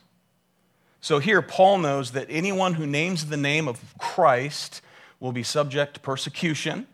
So 1.01 1.19
here, 1.19 1.43
Paul 1.43 1.79
knows 1.79 2.13
that 2.13 2.29
anyone 2.31 2.75
who 2.75 2.87
names 2.87 3.27
the 3.27 3.37
name 3.37 3.67
of 3.67 3.81
Christ 3.99 4.81
will 5.23 5.33
be 5.33 5.45
subject 5.45 5.95
to 5.95 6.01
persecution, 6.01 6.85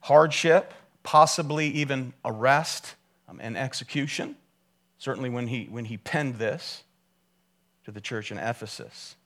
hardship, 0.00 0.74
possibly 1.02 1.68
even 1.68 2.12
arrest 2.22 2.94
um, 3.30 3.40
and 3.42 3.56
execution. 3.56 4.36
Certainly, 4.98 5.30
when 5.30 5.46
he, 5.46 5.64
when 5.64 5.86
he 5.86 5.96
penned 5.96 6.34
this 6.34 6.84
to 7.86 7.90
the 7.90 8.00
church 8.00 8.30
in 8.30 8.36
Ephesus. 8.36 9.16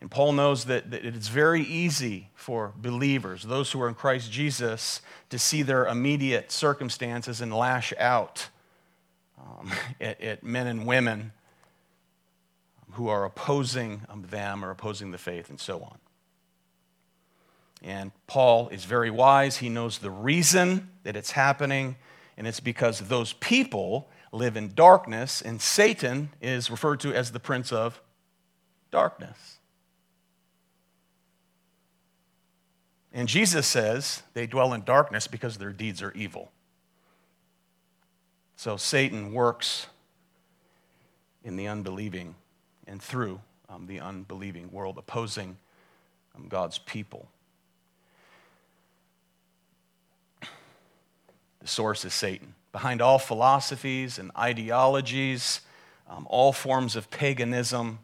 And 0.00 0.10
Paul 0.10 0.32
knows 0.32 0.64
that, 0.64 0.90
that 0.90 1.04
it's 1.04 1.28
very 1.28 1.60
easy 1.60 2.30
for 2.34 2.72
believers, 2.76 3.42
those 3.42 3.72
who 3.72 3.82
are 3.82 3.88
in 3.88 3.94
Christ 3.94 4.32
Jesus, 4.32 5.02
to 5.28 5.38
see 5.38 5.60
their 5.60 5.86
immediate 5.86 6.50
circumstances 6.50 7.42
and 7.42 7.52
lash 7.52 7.92
out 7.98 8.48
um, 9.38 9.70
at, 10.00 10.18
at, 10.22 10.42
men 10.42 10.66
and 10.66 10.86
women 10.86 11.32
who 12.92 13.08
are 13.08 13.26
opposing 13.26 14.00
um, 14.08 14.22
them 14.30 14.64
or 14.64 14.70
opposing 14.70 15.10
the 15.10 15.18
faith 15.18 15.50
and 15.50 15.60
so 15.60 15.82
on. 15.82 15.98
And 17.84 18.12
Paul 18.26 18.68
is 18.70 18.86
very 18.86 19.10
wise. 19.10 19.58
He 19.58 19.68
knows 19.68 19.98
the 19.98 20.10
reason 20.10 20.88
that 21.02 21.16
it's 21.16 21.32
happening, 21.32 21.96
and 22.38 22.46
it's 22.46 22.58
because 22.58 23.00
those 23.00 23.34
people 23.34 24.08
live 24.32 24.56
in 24.56 24.74
darkness, 24.74 25.42
and 25.42 25.60
Satan 25.60 26.30
is 26.40 26.70
referred 26.70 26.98
to 27.00 27.12
as 27.12 27.30
the 27.30 27.38
prince 27.38 27.72
of 27.72 28.00
darkness. 28.90 29.58
And 33.12 33.28
Jesus 33.28 33.66
says 33.66 34.22
they 34.32 34.46
dwell 34.46 34.72
in 34.72 34.82
darkness 34.82 35.28
because 35.28 35.58
their 35.58 35.72
deeds 35.72 36.02
are 36.02 36.12
evil. 36.12 36.50
So 38.56 38.76
Satan 38.78 39.32
works 39.32 39.86
in 41.44 41.56
the 41.56 41.68
unbelieving 41.68 42.34
and 42.86 43.00
through 43.00 43.40
um, 43.68 43.86
the 43.86 44.00
unbelieving 44.00 44.72
world, 44.72 44.96
opposing 44.96 45.58
um, 46.34 46.48
God's 46.48 46.78
people. 46.78 47.28
The 51.64 51.68
source 51.68 52.04
is 52.04 52.12
Satan. 52.12 52.54
Behind 52.72 53.00
all 53.00 53.18
philosophies 53.18 54.18
and 54.18 54.30
ideologies, 54.36 55.62
um, 56.10 56.26
all 56.28 56.52
forms 56.52 56.94
of 56.94 57.08
paganism, 57.08 58.00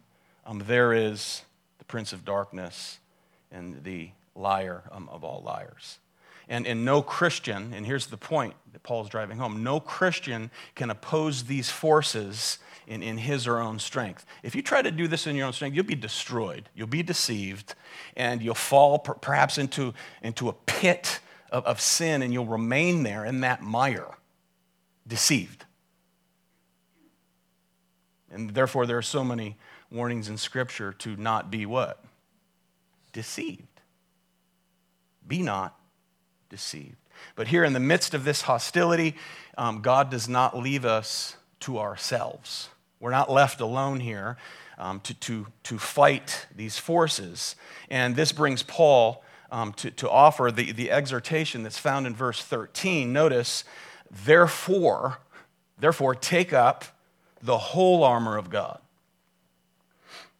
um, 0.47 0.63
there 0.65 0.93
is 0.93 1.43
the 1.77 1.85
prince 1.85 2.11
of 2.11 2.25
darkness 2.25 2.97
and 3.51 3.83
the 3.83 4.09
liar 4.35 4.81
um, 4.91 5.07
of 5.09 5.23
all 5.23 5.43
liars. 5.45 5.99
And, 6.49 6.65
and 6.65 6.83
no 6.83 7.03
Christian, 7.03 7.71
and 7.75 7.85
here's 7.85 8.07
the 8.07 8.17
point 8.17 8.55
that 8.73 8.81
Paul's 8.81 9.09
driving 9.09 9.37
home 9.37 9.61
no 9.61 9.79
Christian 9.79 10.49
can 10.73 10.89
oppose 10.89 11.43
these 11.43 11.69
forces 11.69 12.57
in, 12.87 13.03
in 13.03 13.19
his 13.19 13.45
or 13.45 13.59
own 13.59 13.77
strength. 13.77 14.25
If 14.41 14.55
you 14.55 14.63
try 14.63 14.81
to 14.81 14.89
do 14.89 15.07
this 15.07 15.27
in 15.27 15.35
your 15.35 15.45
own 15.45 15.53
strength, 15.53 15.75
you'll 15.75 15.85
be 15.85 15.93
destroyed, 15.93 16.67
you'll 16.73 16.87
be 16.87 17.03
deceived, 17.03 17.75
and 18.17 18.41
you'll 18.41 18.55
fall 18.55 18.97
per, 18.97 19.13
perhaps 19.13 19.59
into, 19.59 19.93
into 20.23 20.49
a 20.49 20.53
pit 20.53 21.19
of, 21.51 21.65
of 21.65 21.81
sin, 21.81 22.21
and 22.21 22.33
you'll 22.33 22.45
remain 22.45 23.03
there 23.03 23.25
in 23.25 23.41
that 23.41 23.61
mire, 23.61 24.17
deceived. 25.07 25.65
And 28.31 28.51
therefore, 28.51 28.85
there 28.85 28.97
are 28.97 29.03
so 29.03 29.23
many 29.23 29.57
warnings 29.91 30.29
in 30.29 30.37
Scripture 30.37 30.93
to 30.93 31.15
not 31.17 31.51
be 31.51 31.65
what? 31.65 32.03
Deceived. 33.11 33.81
Be 35.27 35.41
not 35.41 35.77
deceived. 36.49 36.95
But 37.35 37.49
here 37.49 37.63
in 37.63 37.73
the 37.73 37.79
midst 37.79 38.13
of 38.13 38.23
this 38.23 38.43
hostility, 38.43 39.15
um, 39.57 39.81
God 39.81 40.09
does 40.09 40.29
not 40.29 40.57
leave 40.57 40.85
us 40.85 41.35
to 41.61 41.77
ourselves. 41.77 42.69
We're 42.99 43.11
not 43.11 43.29
left 43.29 43.61
alone 43.61 43.99
here 43.99 44.37
um, 44.77 44.99
to, 45.01 45.13
to, 45.13 45.47
to 45.63 45.77
fight 45.77 46.47
these 46.55 46.77
forces. 46.77 47.55
And 47.89 48.15
this 48.15 48.31
brings 48.31 48.63
Paul 48.63 49.23
um, 49.51 49.73
to, 49.73 49.91
to 49.91 50.09
offer 50.09 50.51
the, 50.51 50.71
the 50.71 50.89
exhortation 50.89 51.63
that's 51.63 51.77
found 51.77 52.07
in 52.07 52.15
verse 52.15 52.41
13. 52.41 53.11
Notice, 53.11 53.63
therefore, 54.09 55.19
therefore, 55.77 56.15
take 56.15 56.53
up 56.53 56.85
the 57.41 57.57
whole 57.57 58.03
armor 58.03 58.37
of 58.37 58.49
God, 58.49 58.79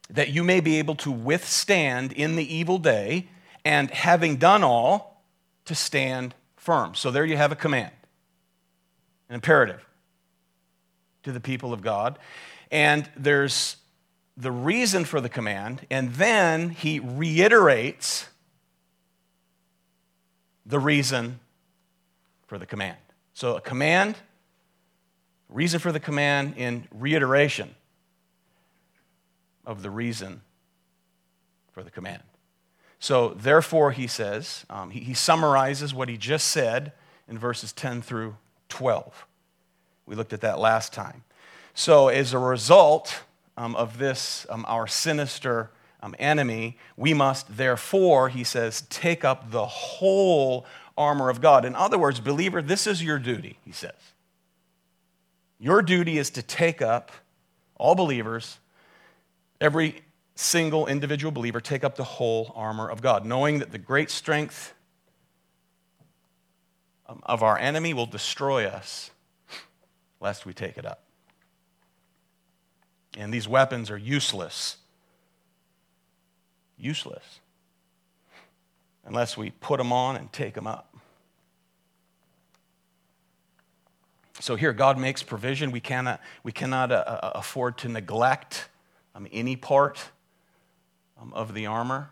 that 0.08 0.30
you 0.30 0.42
may 0.42 0.60
be 0.60 0.78
able 0.78 0.94
to 0.96 1.10
withstand 1.10 2.12
in 2.12 2.36
the 2.36 2.54
evil 2.54 2.78
day 2.78 3.28
and 3.64 3.90
having 3.90 4.36
done 4.36 4.64
all, 4.64 5.12
to 5.64 5.74
stand 5.76 6.34
firm. 6.56 6.94
So 6.94 7.10
there 7.10 7.24
you 7.24 7.36
have 7.36 7.52
a 7.52 7.56
command, 7.56 7.92
an 9.28 9.36
imperative 9.36 9.86
to 11.22 11.30
the 11.30 11.40
people 11.40 11.72
of 11.72 11.82
God. 11.82 12.18
And 12.70 13.08
there's 13.16 13.76
the 14.36 14.50
reason 14.50 15.04
for 15.04 15.20
the 15.20 15.28
command, 15.28 15.86
and 15.90 16.14
then 16.14 16.70
he 16.70 16.98
reiterates 16.98 18.28
the 20.66 20.78
reason 20.78 21.40
for 22.46 22.58
the 22.58 22.66
command. 22.66 22.98
So 23.34 23.56
a 23.56 23.60
command, 23.60 24.16
reason 25.48 25.80
for 25.80 25.92
the 25.92 26.00
command 26.00 26.54
in 26.56 26.86
reiteration 26.90 27.74
of 29.64 29.82
the 29.82 29.90
reason 29.90 30.42
for 31.72 31.82
the 31.82 31.90
command. 31.90 32.22
So, 32.98 33.30
therefore, 33.30 33.90
he 33.90 34.06
says, 34.06 34.64
um, 34.70 34.90
he, 34.90 35.00
he 35.00 35.14
summarizes 35.14 35.92
what 35.92 36.08
he 36.08 36.16
just 36.16 36.48
said 36.48 36.92
in 37.26 37.36
verses 37.36 37.72
10 37.72 38.00
through 38.00 38.36
12. 38.68 39.26
We 40.06 40.14
looked 40.14 40.32
at 40.32 40.42
that 40.42 40.60
last 40.60 40.92
time. 40.92 41.24
So, 41.74 42.06
as 42.06 42.32
a 42.32 42.38
result 42.38 43.24
um, 43.56 43.74
of 43.74 43.98
this, 43.98 44.46
um, 44.50 44.64
our 44.68 44.86
sinister 44.86 45.70
um, 46.02 46.14
enemy, 46.18 46.76
we 46.96 47.14
must 47.14 47.56
therefore, 47.56 48.28
he 48.28 48.44
says, 48.44 48.82
take 48.90 49.24
up 49.24 49.50
the 49.50 49.66
whole 49.66 50.66
armor 50.98 51.30
of 51.30 51.40
God. 51.40 51.64
In 51.64 51.74
other 51.74 51.98
words, 51.98 52.20
believer, 52.20 52.60
this 52.60 52.86
is 52.86 53.02
your 53.02 53.18
duty, 53.18 53.58
he 53.64 53.72
says. 53.72 53.92
Your 55.58 55.80
duty 55.80 56.18
is 56.18 56.30
to 56.30 56.42
take 56.42 56.82
up, 56.82 57.12
all 57.76 57.94
believers, 57.94 58.58
every 59.60 60.02
single 60.34 60.86
individual 60.86 61.30
believer, 61.30 61.60
take 61.60 61.84
up 61.84 61.94
the 61.94 62.04
whole 62.04 62.52
armor 62.56 62.88
of 62.88 63.00
God, 63.00 63.24
knowing 63.24 63.60
that 63.60 63.70
the 63.70 63.78
great 63.78 64.10
strength 64.10 64.74
um, 67.06 67.20
of 67.22 67.42
our 67.42 67.56
enemy 67.56 67.94
will 67.94 68.06
destroy 68.06 68.66
us 68.66 69.12
lest 70.20 70.46
we 70.46 70.52
take 70.52 70.78
it 70.78 70.86
up. 70.86 71.04
And 73.16 73.32
these 73.32 73.46
weapons 73.46 73.90
are 73.90 73.98
useless. 73.98 74.78
Useless. 76.82 77.40
Unless 79.04 79.36
we 79.36 79.50
put 79.50 79.78
them 79.78 79.92
on 79.92 80.16
and 80.16 80.32
take 80.32 80.54
them 80.54 80.66
up. 80.66 80.96
So 84.40 84.56
here, 84.56 84.72
God 84.72 84.98
makes 84.98 85.22
provision. 85.22 85.70
We 85.70 85.78
cannot, 85.78 86.20
we 86.42 86.50
cannot 86.50 86.90
uh, 86.90 87.04
uh 87.06 87.32
afford 87.36 87.78
to 87.78 87.88
neglect 87.88 88.68
um, 89.14 89.28
any 89.30 89.54
part 89.54 90.10
um, 91.20 91.32
of 91.34 91.54
the 91.54 91.66
armor. 91.66 92.10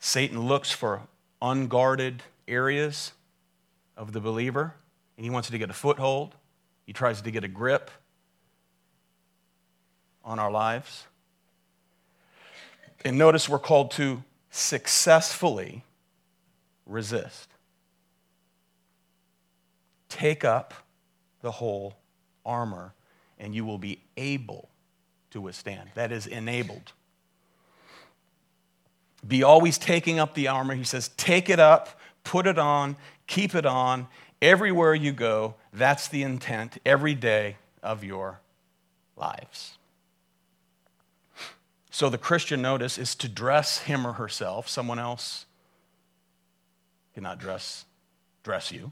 Satan 0.00 0.46
looks 0.46 0.70
for 0.70 1.00
unguarded 1.40 2.22
areas 2.46 3.12
of 3.96 4.12
the 4.12 4.20
believer, 4.20 4.74
and 5.16 5.24
he 5.24 5.30
wants 5.30 5.48
to 5.48 5.56
get 5.56 5.70
a 5.70 5.74
foothold. 5.74 6.34
He 6.84 6.92
tries 6.92 7.22
to 7.22 7.30
get 7.30 7.44
a 7.44 7.48
grip 7.48 7.90
on 10.22 10.38
our 10.38 10.50
lives. 10.50 11.06
And 13.04 13.18
notice 13.18 13.48
we're 13.48 13.58
called 13.58 13.90
to 13.92 14.22
successfully 14.50 15.84
resist. 16.86 17.50
Take 20.08 20.44
up 20.44 20.74
the 21.42 21.50
whole 21.50 21.96
armor, 22.46 22.94
and 23.38 23.54
you 23.54 23.64
will 23.64 23.78
be 23.78 24.00
able 24.16 24.68
to 25.30 25.40
withstand. 25.40 25.90
That 25.94 26.12
is 26.12 26.26
enabled. 26.26 26.92
Be 29.26 29.42
always 29.42 29.76
taking 29.76 30.18
up 30.18 30.34
the 30.34 30.48
armor. 30.48 30.74
He 30.74 30.84
says, 30.84 31.08
take 31.16 31.50
it 31.50 31.58
up, 31.58 32.00
put 32.22 32.46
it 32.46 32.58
on, 32.58 32.96
keep 33.26 33.54
it 33.54 33.66
on. 33.66 34.06
Everywhere 34.40 34.94
you 34.94 35.12
go, 35.12 35.54
that's 35.72 36.08
the 36.08 36.22
intent 36.22 36.78
every 36.86 37.14
day 37.14 37.56
of 37.82 38.04
your 38.04 38.40
lives. 39.16 39.78
So 41.94 42.08
the 42.08 42.18
Christian 42.18 42.60
notice 42.60 42.98
is 42.98 43.14
to 43.14 43.28
dress 43.28 43.78
him 43.78 44.04
or 44.04 44.14
herself. 44.14 44.68
Someone 44.68 44.98
else 44.98 45.46
cannot 47.14 47.38
dress, 47.38 47.84
dress 48.42 48.72
you. 48.72 48.90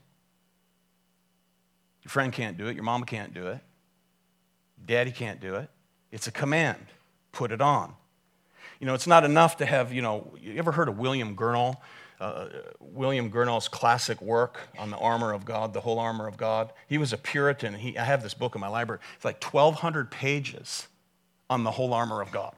Your 2.04 2.10
friend 2.10 2.32
can't 2.32 2.56
do 2.56 2.68
it. 2.68 2.76
Your 2.76 2.84
mama 2.84 3.04
can't 3.04 3.34
do 3.34 3.48
it. 3.48 3.58
Daddy 4.86 5.10
can't 5.10 5.40
do 5.40 5.56
it. 5.56 5.68
It's 6.12 6.28
a 6.28 6.30
command. 6.30 6.78
Put 7.32 7.50
it 7.50 7.60
on. 7.60 7.92
You 8.78 8.86
know, 8.86 8.94
it's 8.94 9.08
not 9.08 9.24
enough 9.24 9.56
to 9.56 9.66
have, 9.66 9.92
you 9.92 10.00
know, 10.00 10.32
you 10.40 10.56
ever 10.58 10.70
heard 10.70 10.88
of 10.88 10.96
William 10.96 11.34
Gurnall? 11.34 11.78
Uh, 12.20 12.50
William 12.78 13.32
Gurnall's 13.32 13.66
classic 13.66 14.22
work 14.22 14.60
on 14.78 14.90
the 14.90 14.96
armor 14.96 15.32
of 15.32 15.44
God, 15.44 15.74
the 15.74 15.80
whole 15.80 15.98
armor 15.98 16.28
of 16.28 16.36
God. 16.36 16.72
He 16.86 16.98
was 16.98 17.12
a 17.12 17.18
Puritan. 17.18 17.74
He, 17.74 17.98
I 17.98 18.04
have 18.04 18.22
this 18.22 18.34
book 18.34 18.54
in 18.54 18.60
my 18.60 18.68
library. 18.68 19.00
It's 19.16 19.24
like 19.24 19.42
1,200 19.42 20.08
pages 20.12 20.86
on 21.50 21.64
the 21.64 21.72
whole 21.72 21.92
armor 21.92 22.22
of 22.22 22.30
God. 22.30 22.54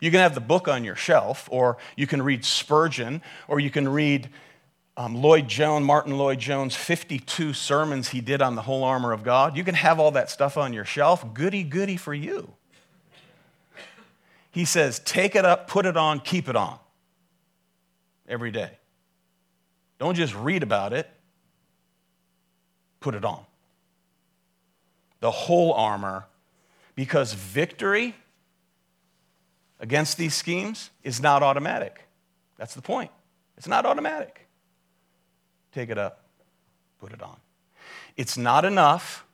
You 0.00 0.10
can 0.10 0.20
have 0.20 0.34
the 0.34 0.40
book 0.40 0.68
on 0.68 0.84
your 0.84 0.96
shelf, 0.96 1.48
or 1.50 1.78
you 1.96 2.06
can 2.06 2.22
read 2.22 2.44
Spurgeon, 2.44 3.22
or 3.48 3.60
you 3.60 3.70
can 3.70 3.88
read 3.88 4.28
um, 4.96 5.16
Lloyd 5.16 5.48
Jones, 5.48 5.84
Martyn 5.84 6.16
Lloyd-Jones, 6.16 6.76
52 6.76 7.52
sermons 7.52 8.08
he 8.08 8.20
did 8.20 8.40
on 8.40 8.54
the 8.54 8.62
whole 8.62 8.84
armor 8.84 9.12
of 9.12 9.24
God. 9.24 9.56
You 9.56 9.64
can 9.64 9.74
have 9.74 9.98
all 9.98 10.12
that 10.12 10.30
stuff 10.30 10.56
on 10.56 10.72
your 10.72 10.84
shelf. 10.84 11.34
Goody, 11.34 11.64
goody 11.64 11.96
for 11.96 12.14
you. 12.14 12.52
He 14.52 14.64
says, 14.64 15.00
take 15.00 15.34
it 15.34 15.44
up, 15.44 15.66
put 15.66 15.84
it 15.84 15.96
on, 15.96 16.20
keep 16.20 16.48
it 16.48 16.54
on 16.54 16.78
every 18.28 18.52
day. 18.52 18.70
Don't 19.98 20.14
just 20.14 20.34
read 20.34 20.62
about 20.62 20.92
it, 20.92 21.10
put 23.00 23.16
it 23.16 23.24
on. 23.24 23.44
The 25.18 25.30
whole 25.30 25.72
armor, 25.72 26.26
because 26.94 27.32
victory 27.32 28.14
against 29.84 30.16
these 30.16 30.34
schemes 30.34 30.90
is 31.04 31.20
not 31.20 31.42
automatic. 31.44 32.08
That's 32.56 32.74
the 32.74 32.82
point. 32.82 33.10
It's 33.56 33.68
not 33.68 33.86
automatic 33.86 34.44
take 35.74 35.90
it 35.90 35.98
up, 35.98 36.24
put 37.00 37.12
it 37.12 37.20
on. 37.20 37.36
It's 38.16 38.38
not 38.38 38.64
enough 38.64 39.26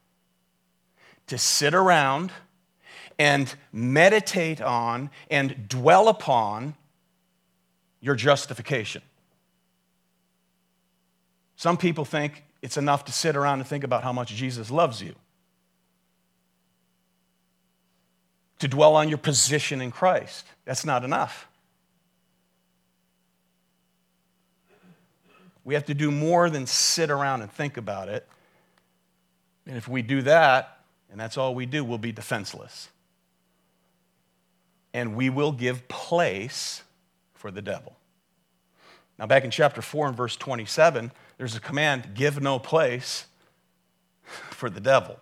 to 1.27 1.37
sit 1.39 1.75
around 1.75 2.33
and 3.19 3.55
meditate 3.73 4.61
on 4.63 5.11
and 5.31 5.69
dwell 5.69 6.09
upon 6.09 6.75
your 8.01 8.15
justification. 8.15 9.03
Some 11.57 11.77
people 11.77 12.07
think 12.07 12.43
it's 12.63 12.79
enough 12.79 13.05
to 13.05 13.13
sit 13.13 13.37
around 13.37 13.61
and 13.61 13.69
think 13.69 13.85
about 13.85 14.03
how 14.03 14.13
much 14.13 14.35
Jesus 14.35 14.71
loves 14.71 15.03
you. 15.03 15.15
To 18.61 18.69
dwell 18.69 18.95
on 18.95 19.09
your 19.09 19.19
position 19.19 19.81
in 19.81 19.91
Christ. 19.91 20.47
That's 20.65 20.85
not 20.85 21.05
enough. 21.05 21.49
We 25.65 25.75
have 25.75 25.87
to 25.87 25.95
do 25.95 26.11
more 26.11 26.51
than 26.51 26.67
sit 26.67 27.11
around 27.11 27.43
and 27.43 27.51
think 27.51 27.77
about 27.77 28.09
it. 28.09 28.27
And 29.67 29.77
if 29.77 29.89
we 29.89 30.03
do 30.03 30.23
that, 30.23 30.79
and 31.11 31.21
that's 31.21 31.37
all 31.37 31.55
we 31.55 31.67
do, 31.67 31.85
we'll 31.85 31.99
be 31.99 32.13
defenseless. 32.13 32.89
And 34.93 35.15
we 35.15 35.31
will 35.31 35.53
give 35.53 35.87
place 35.89 36.83
for 37.35 37.51
the 37.51 37.63
devil. 37.63 37.97
Now, 39.19 39.27
back 39.27 39.45
in 39.45 39.51
chapter 39.51 39.83
4 39.83 40.09
and 40.09 40.17
verse 40.17 40.37
27, 40.37 41.13
there's 41.39 41.55
a 41.55 41.61
command 41.61 42.15
give 42.15 42.41
no 42.41 42.59
place 42.59 43.27
for 44.23 44.71
the 44.71 44.81
devil. 44.81 45.21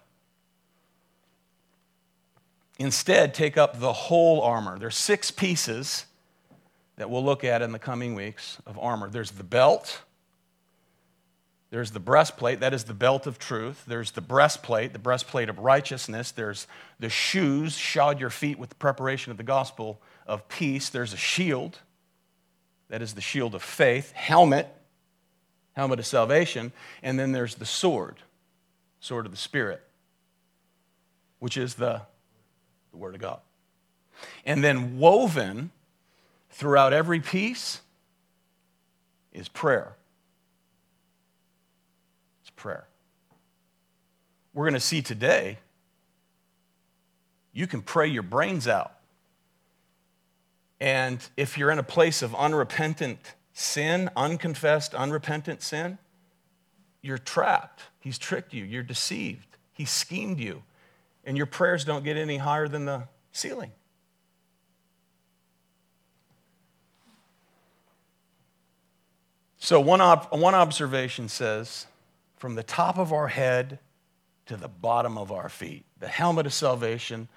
Instead, 2.79 3.35
take 3.35 3.57
up 3.57 3.81
the 3.81 3.93
whole 3.93 4.41
armor. 4.41 4.79
There's 4.79 4.97
six 4.97 5.31
pieces 5.31 6.07
that 6.97 7.11
we'll 7.11 7.25
look 7.25 7.45
at 7.45 7.62
in 7.62 7.73
the 7.73 7.79
coming 7.79 8.14
weeks 8.14 8.59
of 8.67 8.79
armor. 8.79 9.11
There's 9.11 9.33
the 9.33 9.45
belt, 9.45 10.03
there's 11.71 11.91
the 11.91 12.01
breastplate, 12.01 12.61
that 12.61 12.73
is 12.73 12.85
the 12.85 12.95
belt 12.95 13.27
of 13.27 13.38
truth. 13.38 13.85
There's 13.87 14.12
the 14.12 14.21
breastplate, 14.21 14.93
the 14.93 14.99
breastplate 14.99 15.49
of 15.49 15.59
righteousness. 15.59 16.31
There's 16.31 16.67
the 16.99 17.11
shoes, 17.11 17.77
shod 17.77 18.19
your 18.21 18.31
feet 18.31 18.59
with 18.59 18.71
the 18.71 18.75
preparation 18.77 19.31
of 19.33 19.37
the 19.37 19.43
gospel 19.43 20.01
of 20.27 20.49
peace. 20.49 20.88
There's 20.88 21.12
a 21.12 21.19
shield, 21.19 21.79
that 22.88 23.03
is 23.03 23.14
the 23.14 23.21
shield 23.21 23.55
of 23.55 23.62
faith. 23.62 24.12
Helmet, 24.12 24.75
helmet 25.73 25.99
of 25.99 26.07
salvation. 26.07 26.73
And 27.03 27.19
then 27.19 27.33
there's 27.33 27.57
the 27.57 27.67
sword, 27.67 28.17
sword 28.99 29.27
of 29.27 29.33
the 29.33 29.38
Spirit, 29.38 29.83
which 31.38 31.59
is 31.59 31.75
the, 31.75 32.03
the 32.90 32.96
Word 32.96 33.14
of 33.14 33.20
God. 33.20 33.40
And 34.44 34.62
then 34.62 34.98
woven 34.98 35.70
throughout 36.51 36.92
every 36.92 37.20
piece 37.20 37.81
is 39.33 39.48
prayer 39.48 39.94
It's 42.42 42.51
prayer. 42.51 42.87
We're 44.55 44.64
going 44.64 44.74
to 44.74 44.81
see 44.81 45.03
today 45.03 45.59
you 47.53 47.66
can 47.66 47.83
pray 47.83 48.09
your 48.09 48.22
brains 48.22 48.68
out. 48.68 48.94
And 50.81 51.18
if 51.37 51.59
you're 51.59 51.70
in 51.70 51.79
a 51.79 51.85
place 51.85 52.22
of 52.22 52.35
unrepentant 52.35 53.18
sin, 53.53 54.11
unconfessed, 54.16 54.94
unrepentant 54.94 55.62
sin, 55.62 55.98
you're 57.03 57.18
trapped. 57.18 57.83
He's 58.01 58.18
tricked 58.18 58.55
you. 58.55 58.64
You're 58.64 58.85
deceived. 58.85 59.57
He 59.72 59.85
schemed 59.85 60.38
you. 60.38 60.62
And 61.29 61.37
your 61.37 61.45
prayers 61.45 61.85
don't 61.85 62.05
get 62.05 62.17
any 62.17 62.38
higher 62.38 62.69
than 62.69 62.87
the 62.87 63.03
ceiling. 63.33 63.73
So, 69.59 69.79
one, 69.79 70.01
op- 70.01 70.35
one 70.35 70.55
observation 70.55 71.29
says 71.29 71.87
from 72.38 72.55
the 72.55 72.62
top 72.62 72.97
of 72.97 73.12
our 73.12 73.29
head 73.29 73.79
to 74.47 74.57
the 74.57 74.69
bottom 74.69 75.19
of 75.19 75.31
our 75.31 75.51
feet. 75.51 75.85
The 75.99 76.09
helmet 76.09 76.47
of 76.47 76.55
salvation, 76.55 77.29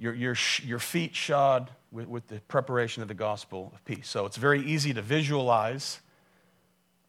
your, 0.00 0.14
your, 0.14 0.34
your 0.64 0.80
feet 0.80 1.14
shod 1.14 1.70
with, 1.92 2.08
with 2.08 2.26
the 2.26 2.40
preparation 2.48 3.02
of 3.02 3.08
the 3.08 3.14
gospel 3.14 3.70
of 3.72 3.84
peace. 3.84 4.08
So 4.08 4.26
it's 4.26 4.36
very 4.36 4.62
easy 4.64 4.92
to 4.94 5.00
visualize 5.00 6.00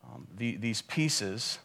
um, 0.03 0.27
the, 0.37 0.57
these 0.57 0.83
pieces, 0.83 1.57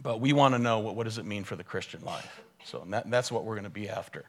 but 0.00 0.20
we 0.20 0.32
want 0.32 0.54
to 0.54 0.60
know 0.60 0.78
what, 0.78 0.94
what 0.94 1.02
does 1.02 1.18
it 1.18 1.26
mean 1.26 1.42
for 1.42 1.56
the 1.56 1.64
Christian 1.64 2.04
life. 2.04 2.42
So 2.66 2.84
that, 2.88 3.08
that's 3.08 3.30
what 3.30 3.44
we're 3.44 3.54
going 3.54 3.64
to 3.64 3.70
be 3.70 3.88
after. 3.88 4.24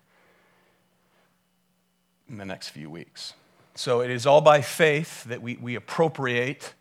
in 2.29 2.37
the 2.37 2.45
next 2.45 2.69
few 2.69 2.87
weeks. 2.87 3.33
So 3.73 4.01
it 4.01 4.11
is 4.11 4.27
all 4.27 4.41
by 4.41 4.61
faith 4.61 5.23
that 5.23 5.41
we, 5.41 5.57
we 5.57 5.73
appropriate 5.73 6.73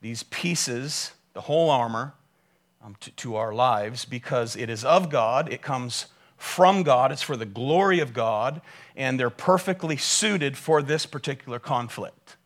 these 0.00 0.24
pieces, 0.24 1.12
the 1.32 1.42
whole 1.42 1.70
armor, 1.70 2.14
um, 2.84 2.96
to, 3.00 3.10
to 3.12 3.36
our 3.36 3.54
lives 3.54 4.04
because 4.04 4.56
it 4.56 4.68
is 4.68 4.84
of 4.84 5.10
God, 5.10 5.52
it 5.52 5.62
comes 5.62 6.06
from 6.36 6.82
God, 6.82 7.12
it's 7.12 7.22
for 7.22 7.36
the 7.36 7.46
glory 7.46 8.00
of 8.00 8.12
God, 8.12 8.60
and 8.96 9.20
they're 9.20 9.30
perfectly 9.30 9.96
suited 9.96 10.56
for 10.56 10.82
this 10.82 11.06
particular 11.06 11.60
conflict. 11.60 12.36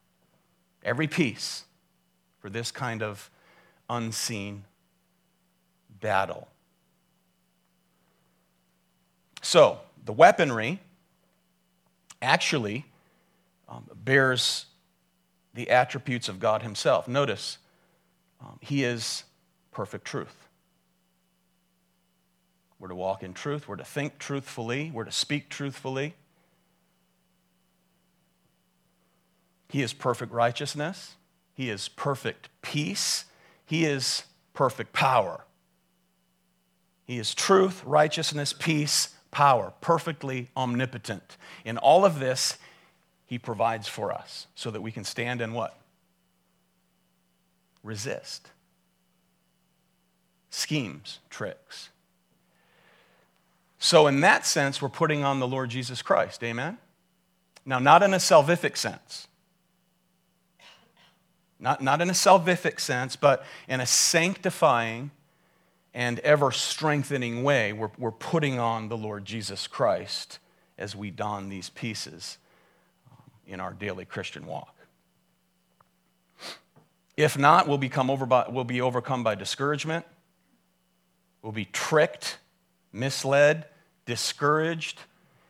Every 0.83 1.07
piece 1.07 1.65
for 2.41 2.51
this 2.51 2.71
kind 2.71 3.03
of 3.03 3.31
unseen 3.89 4.65
battle. 6.01 6.49
So, 9.45 9.79
the 10.03 10.13
weaponry 10.13 10.81
actually 12.23 12.87
um, 13.69 13.85
bears 13.95 14.65
the 15.53 15.69
attributes 15.69 16.31
of 16.31 16.41
God 16.41 16.63
Himself. 16.63 17.07
Notice, 17.07 17.59
um, 18.41 18.59
He 18.63 18.85
is 18.85 19.25
perfect 19.71 20.07
truth. 20.07 20.49
We're 22.79 22.89
to 22.89 22.95
walk 22.95 23.23
in 23.23 23.35
truth, 23.35 23.69
we're 23.69 23.77
to 23.77 23.85
think 23.85 24.19
truthfully, 24.19 24.91
we're 24.95 25.05
to 25.05 25.13
speak 25.13 25.51
truthfully. 25.51 26.15
He 29.69 29.83
is 29.83 29.93
perfect 29.93 30.33
righteousness, 30.33 31.17
He 31.53 31.69
is 31.69 31.89
perfect 31.89 32.49
peace, 32.63 33.27
He 33.67 33.85
is 33.85 34.25
perfect 34.55 34.95
power. 34.95 35.45
He 37.05 37.19
is 37.19 37.35
truth, 37.35 37.85
righteousness, 37.85 38.55
peace, 38.55 39.11
power, 39.35 39.75
perfectly 39.81 40.49
omnipotent. 40.57 41.37
In 41.65 41.77
all 41.77 42.07
of 42.07 42.21
this, 42.21 42.57
He 43.27 43.39
provides 43.39 43.89
for 43.89 44.13
us 44.13 44.47
so 44.55 44.71
that 44.71 44.81
we 44.81 44.93
can 44.93 45.05
stand 45.05 45.43
and 45.43 45.53
what? 45.53 45.79
Resist. 47.83 48.49
Schemes, 50.49 51.19
tricks. 51.29 51.91
So, 53.79 54.07
in 54.07 54.21
that 54.21 54.47
sense, 54.47 54.81
we're 54.81 54.89
putting 54.89 55.25
on 55.25 55.41
the 55.41 55.49
Lord 55.49 55.69
Jesus 55.69 56.01
Christ. 56.01 56.43
Amen? 56.43 56.79
Now, 57.67 57.81
not 57.81 58.03
in 58.03 58.15
a 58.15 58.19
salvific 58.19 58.77
sense. 58.77 59.27
Not, 61.59 61.83
not 61.83 62.01
in 62.01 62.09
a 62.09 62.15
salvific 62.15 62.79
sense, 62.79 63.17
but 63.17 63.45
in 63.69 63.81
a 63.81 63.87
sanctifying 63.87 65.11
and 65.95 66.19
ever 66.21 66.51
strengthening 66.51 67.45
way, 67.45 67.73
we're, 67.73 67.91
we're 67.97 68.11
putting 68.11 68.59
on 68.59 68.89
the 68.89 68.97
Lord 68.97 69.25
Jesus 69.25 69.69
Christ 69.69 70.41
as 70.77 70.97
we 70.97 71.11
don 71.11 71.49
these 71.49 71.71
pieces 71.71 72.39
um, 73.11 73.31
in 73.47 73.61
our 73.61 73.73
daily 73.73 74.05
Christian 74.05 74.45
walk. 74.45 74.75
If 77.17 77.39
not, 77.39 77.69
we'll, 77.69 77.79
become 77.79 78.11
over 78.11 78.27
by, 78.27 78.47
we'll 78.49 78.65
be 78.65 78.81
overcome 78.81 79.23
by 79.23 79.37
discouragement, 79.37 80.05
we'll 81.43 81.53
be 81.53 81.67
tricked, 81.67 82.39
misled, 82.93 83.67
discouraged, 84.05 85.01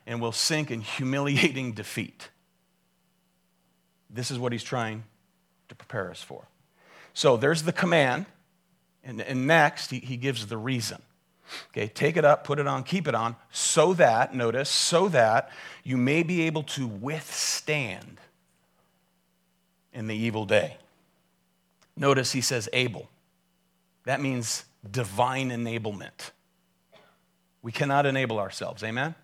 and 0.07 0.21
we'll 0.21 0.33
sink 0.33 0.71
in 0.71 0.83
humiliating 0.83 1.73
defeat. 1.75 2.29
This 4.11 4.31
is 4.31 4.39
what 4.39 4.53
he's 4.53 4.63
trying 4.63 5.05
to 5.69 5.75
prepare 5.75 6.11
us 6.11 6.23
for. 6.23 6.47
So 7.15 7.39
there's 7.39 7.63
the 7.63 7.73
command 7.73 8.27
and, 9.05 9.21
and 9.21 9.47
next, 9.47 9.91
he, 9.91 9.99
he 9.99 10.17
gives 10.17 10.47
the 10.47 10.57
reason. 10.57 11.01
Okay, 11.71 11.89
take 11.89 12.17
it 12.17 12.25
up, 12.25 12.45
put 12.45 12.59
it 12.59 12.67
on, 12.67 12.85
keep 12.85 13.07
it 13.07 13.15
on, 13.15 13.37
so 13.51 13.93
that, 13.95 14.35
notice, 14.35 14.71
so 14.71 15.09
that 15.09 15.51
you 15.83 15.97
may 15.97 16.23
be 16.23 16.43
able 16.43 16.63
to 16.63 16.87
withstand 16.87 18.19
in 19.93 20.07
the 20.07 20.17
evil 20.17 20.47
day. 20.47 20.79
Notice 21.97 22.33
he 22.33 22.41
says 22.41 22.69
able. 22.73 23.09
That 24.05 24.21
means 24.21 24.65
divine 24.91 25.51
enablement. 25.51 26.31
We 27.63 27.73
cannot 27.73 28.07
enable 28.07 28.39
ourselves, 28.39 28.83
amen? 28.83 29.15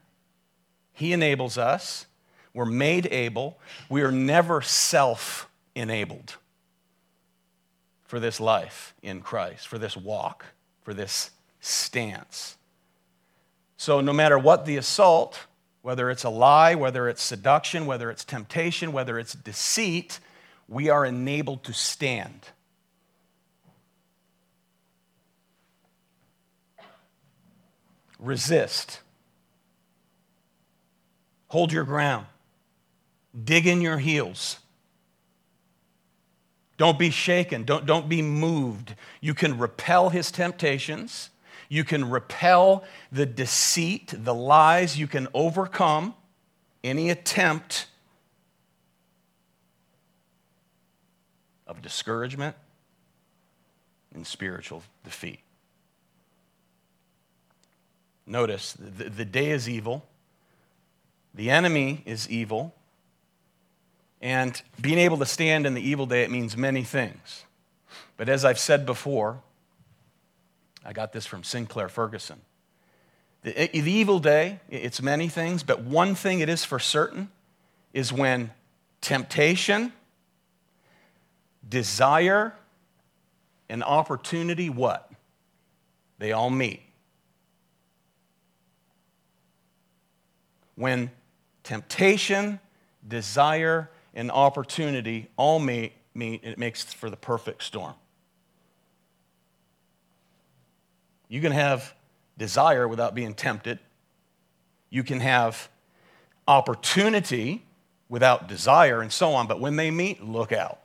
He 0.92 1.12
enables 1.12 1.58
us. 1.58 2.06
We're 2.52 2.66
made 2.66 3.06
able. 3.10 3.58
We 3.88 4.02
are 4.02 4.12
never 4.12 4.60
self 4.60 5.48
enabled 5.74 6.36
for 8.10 8.18
this 8.18 8.40
life 8.40 8.92
in 9.02 9.20
Christ, 9.20 9.68
for 9.68 9.78
this 9.78 9.96
walk, 9.96 10.44
for 10.82 10.92
this 10.92 11.30
stance. 11.60 12.56
So, 13.76 14.00
no 14.00 14.12
matter 14.12 14.36
what 14.36 14.66
the 14.66 14.76
assault, 14.78 15.46
whether 15.82 16.10
it's 16.10 16.24
a 16.24 16.28
lie, 16.28 16.74
whether 16.74 17.08
it's 17.08 17.22
seduction, 17.22 17.86
whether 17.86 18.10
it's 18.10 18.24
temptation, 18.24 18.90
whether 18.90 19.16
it's 19.16 19.32
deceit, 19.32 20.18
we 20.66 20.88
are 20.88 21.06
enabled 21.06 21.62
to 21.62 21.72
stand. 21.72 22.48
Resist. 28.18 29.02
Hold 31.46 31.72
your 31.72 31.84
ground. 31.84 32.26
Dig 33.44 33.68
in 33.68 33.80
your 33.80 33.98
heels. 33.98 34.58
Don't 36.80 36.98
be 36.98 37.10
shaken. 37.10 37.64
Don't, 37.64 37.84
don't 37.84 38.08
be 38.08 38.22
moved. 38.22 38.94
You 39.20 39.34
can 39.34 39.58
repel 39.58 40.08
his 40.08 40.30
temptations. 40.30 41.28
You 41.68 41.84
can 41.84 42.08
repel 42.08 42.84
the 43.12 43.26
deceit, 43.26 44.14
the 44.16 44.32
lies. 44.32 44.98
You 44.98 45.06
can 45.06 45.28
overcome 45.34 46.14
any 46.82 47.10
attempt 47.10 47.86
of 51.66 51.82
discouragement 51.82 52.56
and 54.14 54.26
spiritual 54.26 54.82
defeat. 55.04 55.40
Notice 58.24 58.72
the, 58.72 59.10
the 59.10 59.26
day 59.26 59.50
is 59.50 59.68
evil, 59.68 60.06
the 61.34 61.50
enemy 61.50 62.02
is 62.06 62.26
evil, 62.30 62.74
and 64.20 64.60
being 64.80 64.98
able 64.98 65.18
to 65.18 65.26
stand 65.26 65.66
in 65.66 65.74
the 65.74 65.80
evil 65.80 66.06
day, 66.06 66.22
it 66.22 66.30
means 66.30 66.56
many 66.56 66.84
things. 66.84 67.44
But 68.16 68.28
as 68.28 68.44
I've 68.44 68.58
said 68.58 68.84
before, 68.84 69.40
I 70.84 70.92
got 70.92 71.12
this 71.12 71.26
from 71.26 71.42
Sinclair 71.42 71.88
Ferguson. 71.88 72.40
The, 73.42 73.58
eh, 73.58 73.80
the 73.80 73.90
evil 73.90 74.18
day, 74.18 74.60
it's 74.68 75.00
many 75.00 75.28
things, 75.28 75.62
but 75.62 75.80
one 75.82 76.14
thing 76.14 76.40
it 76.40 76.48
is 76.48 76.64
for 76.64 76.78
certain 76.78 77.30
is 77.94 78.12
when 78.12 78.50
temptation, 79.00 79.92
desire, 81.66 82.54
and 83.70 83.82
opportunity, 83.82 84.68
what? 84.68 85.10
They 86.18 86.32
all 86.32 86.50
meet. 86.50 86.82
When 90.74 91.10
temptation, 91.62 92.60
desire, 93.06 93.90
and 94.14 94.30
opportunity 94.30 95.28
all 95.36 95.58
meet, 95.58 95.92
meet 96.14 96.42
it 96.44 96.58
makes 96.58 96.82
for 96.84 97.10
the 97.10 97.16
perfect 97.16 97.62
storm. 97.62 97.94
You 101.28 101.40
can 101.40 101.52
have 101.52 101.94
desire 102.36 102.88
without 102.88 103.14
being 103.14 103.34
tempted. 103.34 103.78
You 104.90 105.04
can 105.04 105.20
have 105.20 105.68
opportunity 106.48 107.62
without 108.08 108.48
desire 108.48 109.00
and 109.00 109.12
so 109.12 109.32
on, 109.34 109.46
but 109.46 109.60
when 109.60 109.76
they 109.76 109.90
meet, 109.90 110.22
look 110.22 110.50
out. 110.50 110.80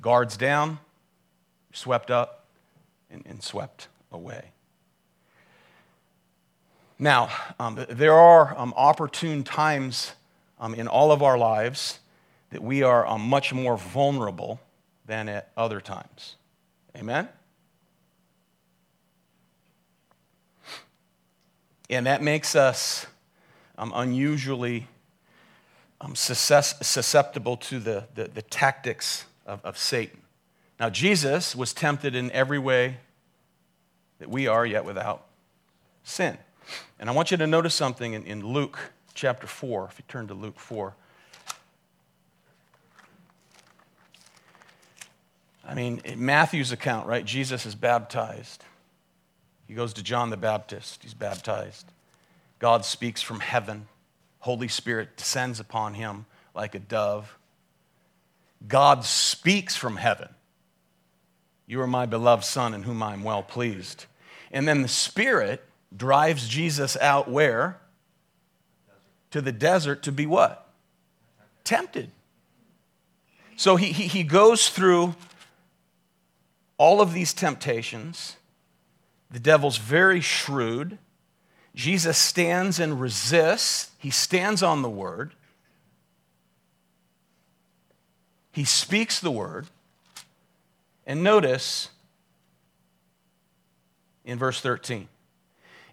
Guards 0.00 0.36
down, 0.36 0.78
swept 1.72 2.10
up, 2.10 2.46
and, 3.10 3.22
and 3.26 3.42
swept 3.42 3.88
away. 4.10 4.50
Now, 6.98 7.30
um, 7.58 7.86
there 7.88 8.14
are 8.14 8.58
um, 8.58 8.74
opportune 8.76 9.44
times 9.44 10.12
um, 10.60 10.74
in 10.74 10.86
all 10.86 11.10
of 11.10 11.22
our 11.22 11.38
lives 11.38 11.98
that 12.50 12.62
we 12.62 12.82
are 12.82 13.06
um, 13.06 13.22
much 13.22 13.52
more 13.52 13.76
vulnerable 13.76 14.60
than 15.06 15.28
at 15.28 15.50
other 15.56 15.80
times. 15.80 16.36
Amen? 16.96 17.28
And 21.88 22.06
that 22.06 22.22
makes 22.22 22.54
us 22.54 23.06
um, 23.76 23.92
unusually 23.94 24.86
um, 26.00 26.14
susceptible 26.14 27.56
to 27.56 27.80
the, 27.80 28.04
the, 28.14 28.24
the 28.32 28.42
tactics 28.42 29.24
of, 29.46 29.64
of 29.64 29.76
Satan. 29.76 30.20
Now, 30.78 30.88
Jesus 30.88 31.56
was 31.56 31.72
tempted 31.72 32.14
in 32.14 32.30
every 32.30 32.58
way 32.58 32.98
that 34.18 34.30
we 34.30 34.46
are, 34.46 34.64
yet 34.64 34.84
without 34.84 35.26
sin. 36.04 36.38
And 36.98 37.10
I 37.10 37.12
want 37.12 37.30
you 37.30 37.36
to 37.38 37.46
notice 37.46 37.74
something 37.74 38.12
in, 38.12 38.24
in 38.24 38.46
Luke 38.46 38.92
chapter 39.14 39.46
4, 39.46 39.88
if 39.90 39.98
you 39.98 40.04
turn 40.08 40.28
to 40.28 40.34
Luke 40.34 40.58
4. 40.58 40.94
I 45.66 45.74
mean, 45.74 46.00
in 46.04 46.24
Matthew's 46.24 46.72
account, 46.72 47.06
right? 47.06 47.24
Jesus 47.24 47.66
is 47.66 47.74
baptized. 47.74 48.64
He 49.68 49.74
goes 49.74 49.92
to 49.94 50.02
John 50.02 50.30
the 50.30 50.36
Baptist, 50.36 51.02
he's 51.02 51.14
baptized. 51.14 51.86
God 52.58 52.84
speaks 52.84 53.22
from 53.22 53.40
heaven. 53.40 53.86
Holy 54.40 54.68
Spirit 54.68 55.16
descends 55.16 55.60
upon 55.60 55.94
him 55.94 56.26
like 56.54 56.74
a 56.74 56.78
dove. 56.78 57.38
God 58.66 59.04
speaks 59.04 59.76
from 59.76 59.96
heaven. 59.96 60.28
You 61.66 61.80
are 61.80 61.86
my 61.86 62.06
beloved 62.06 62.44
Son 62.44 62.74
in 62.74 62.82
whom 62.82 63.02
I 63.02 63.12
am 63.12 63.22
well 63.22 63.42
pleased. 63.42 64.06
And 64.50 64.66
then 64.66 64.82
the 64.82 64.88
Spirit 64.88 65.64
drives 65.96 66.48
Jesus 66.48 66.96
out 66.96 67.30
where? 67.30 67.79
To 69.30 69.40
the 69.40 69.52
desert 69.52 70.02
to 70.04 70.12
be 70.12 70.26
what? 70.26 70.68
Tempted. 71.64 72.10
So 73.56 73.76
he, 73.76 73.92
he, 73.92 74.06
he 74.06 74.22
goes 74.22 74.68
through 74.68 75.14
all 76.78 77.00
of 77.00 77.12
these 77.12 77.32
temptations. 77.32 78.36
The 79.30 79.38
devil's 79.38 79.76
very 79.76 80.20
shrewd. 80.20 80.98
Jesus 81.74 82.18
stands 82.18 82.80
and 82.80 83.00
resists. 83.00 83.90
He 83.98 84.10
stands 84.10 84.62
on 84.62 84.82
the 84.82 84.90
word. 84.90 85.32
He 88.52 88.64
speaks 88.64 89.20
the 89.20 89.30
word. 89.30 89.66
And 91.06 91.22
notice 91.22 91.90
in 94.24 94.38
verse 94.38 94.60
13 94.60 95.08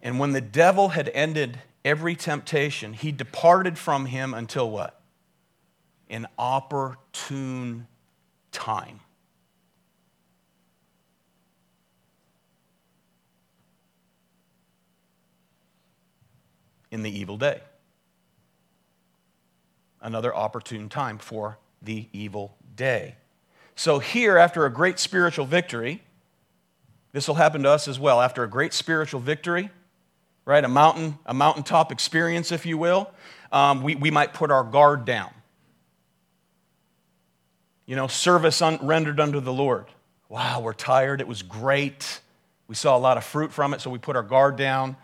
and 0.02 0.20
when 0.20 0.32
the 0.32 0.42
devil 0.42 0.90
had 0.90 1.10
ended 1.14 1.60
every 1.88 2.18
temptation, 2.18 2.92
he 2.92 3.14
departed 3.14 3.78
from 3.78 4.08
him 4.08 4.34
until 4.34 4.70
what? 4.70 5.00
An 6.10 6.28
opportune 6.38 7.88
time. 8.52 9.00
In 16.92 17.04
the 17.04 17.20
evil 17.20 17.38
day. 17.38 17.62
Another 20.02 20.36
opportune 20.36 20.90
time 20.90 21.18
for 21.18 21.58
the 21.82 22.10
evil 22.12 22.58
day. 22.76 23.16
So, 23.76 24.00
here, 24.00 24.38
after 24.38 24.66
a 24.66 24.70
great 24.70 25.00
spiritual 25.00 25.46
victory, 25.46 26.04
this 27.14 27.30
will 27.30 27.36
happen 27.36 27.64
to 27.64 27.70
us 27.70 27.88
as 27.88 27.98
well. 27.98 28.20
After 28.20 28.44
a 28.44 28.50
great 28.50 28.74
spiritual 28.74 29.22
victory, 29.22 29.70
right, 30.48 30.64
a 30.64 30.70
mountain, 30.70 31.20
a 31.26 31.34
mountaintop 31.34 31.92
experience, 31.92 32.54
if 32.54 32.66
you 32.66 32.78
will, 32.78 33.12
um, 33.52 33.84
we, 33.84 33.96
we 33.96 34.10
might 34.10 34.34
put 34.34 34.50
our 34.50 34.64
guard 34.64 35.04
down. 35.04 35.30
You 37.86 37.98
know, 37.98 38.08
service 38.08 38.62
un- 38.62 38.80
rendered 38.82 39.20
unto 39.20 39.42
the 39.42 39.52
Lord. 39.52 39.88
Wow, 40.30 40.62
we're 40.62 40.74
tired. 40.74 41.20
It 41.20 41.28
was 41.28 41.44
great. 41.44 42.22
We 42.68 42.76
saw 42.76 42.98
a 42.98 43.00
lot 43.00 43.18
of 43.18 43.26
fruit 43.26 43.52
from 43.52 43.74
it, 43.74 43.82
so 43.82 43.90
we 43.90 44.00
put 44.00 44.16
our 44.16 44.24
guard 44.24 44.56
down 44.56 44.96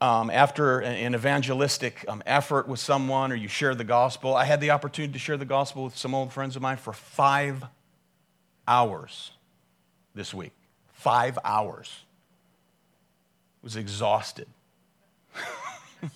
um, 0.00 0.30
after 0.30 0.80
an 0.80 1.14
evangelistic 1.14 2.06
um, 2.08 2.22
effort 2.24 2.66
with 2.66 2.80
someone 2.80 3.32
or 3.32 3.34
you 3.34 3.48
share 3.48 3.74
the 3.74 3.84
gospel. 3.84 4.34
I 4.34 4.44
had 4.46 4.62
the 4.62 4.70
opportunity 4.70 5.12
to 5.12 5.18
share 5.18 5.36
the 5.36 5.44
gospel 5.44 5.84
with 5.84 5.96
some 5.98 6.14
old 6.14 6.32
friends 6.32 6.56
of 6.56 6.62
mine 6.62 6.78
for 6.78 6.94
five 6.94 7.62
hours 8.66 9.32
this 10.14 10.32
week. 10.32 10.52
Five 10.94 11.38
hours. 11.44 12.05
Was 13.66 13.74
exhausted. 13.74 14.46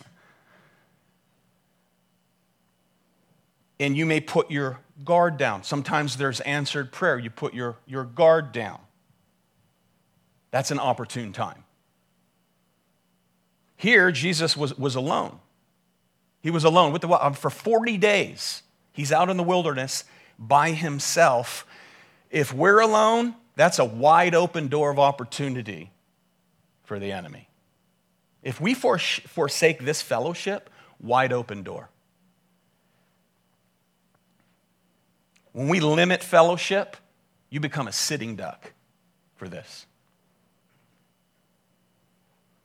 and 3.80 3.96
you 3.96 4.06
may 4.06 4.20
put 4.20 4.52
your 4.52 4.78
guard 5.04 5.36
down. 5.36 5.64
Sometimes 5.64 6.16
there's 6.16 6.38
answered 6.42 6.92
prayer. 6.92 7.18
You 7.18 7.28
put 7.28 7.52
your, 7.52 7.74
your 7.88 8.04
guard 8.04 8.52
down. 8.52 8.78
That's 10.52 10.70
an 10.70 10.78
opportune 10.78 11.32
time. 11.32 11.64
Here, 13.74 14.12
Jesus 14.12 14.56
was, 14.56 14.78
was 14.78 14.94
alone. 14.94 15.40
He 16.42 16.52
was 16.52 16.62
alone 16.62 16.92
with 16.92 17.02
the 17.02 17.08
um, 17.08 17.34
for 17.34 17.50
40 17.50 17.96
days. 17.98 18.62
He's 18.92 19.10
out 19.10 19.28
in 19.28 19.36
the 19.36 19.42
wilderness 19.42 20.04
by 20.38 20.70
himself. 20.70 21.66
If 22.30 22.54
we're 22.54 22.78
alone, 22.78 23.34
that's 23.56 23.80
a 23.80 23.84
wide 23.84 24.36
open 24.36 24.68
door 24.68 24.92
of 24.92 25.00
opportunity 25.00 25.90
for 26.90 26.98
the 26.98 27.12
enemy. 27.12 27.48
If 28.42 28.60
we 28.60 28.74
forsake 28.74 29.84
this 29.84 30.02
fellowship, 30.02 30.68
wide 30.98 31.32
open 31.32 31.62
door. 31.62 31.88
When 35.52 35.68
we 35.68 35.78
limit 35.78 36.20
fellowship, 36.20 36.96
you 37.48 37.60
become 37.60 37.86
a 37.86 37.92
sitting 37.92 38.34
duck 38.34 38.72
for 39.36 39.48
this 39.48 39.86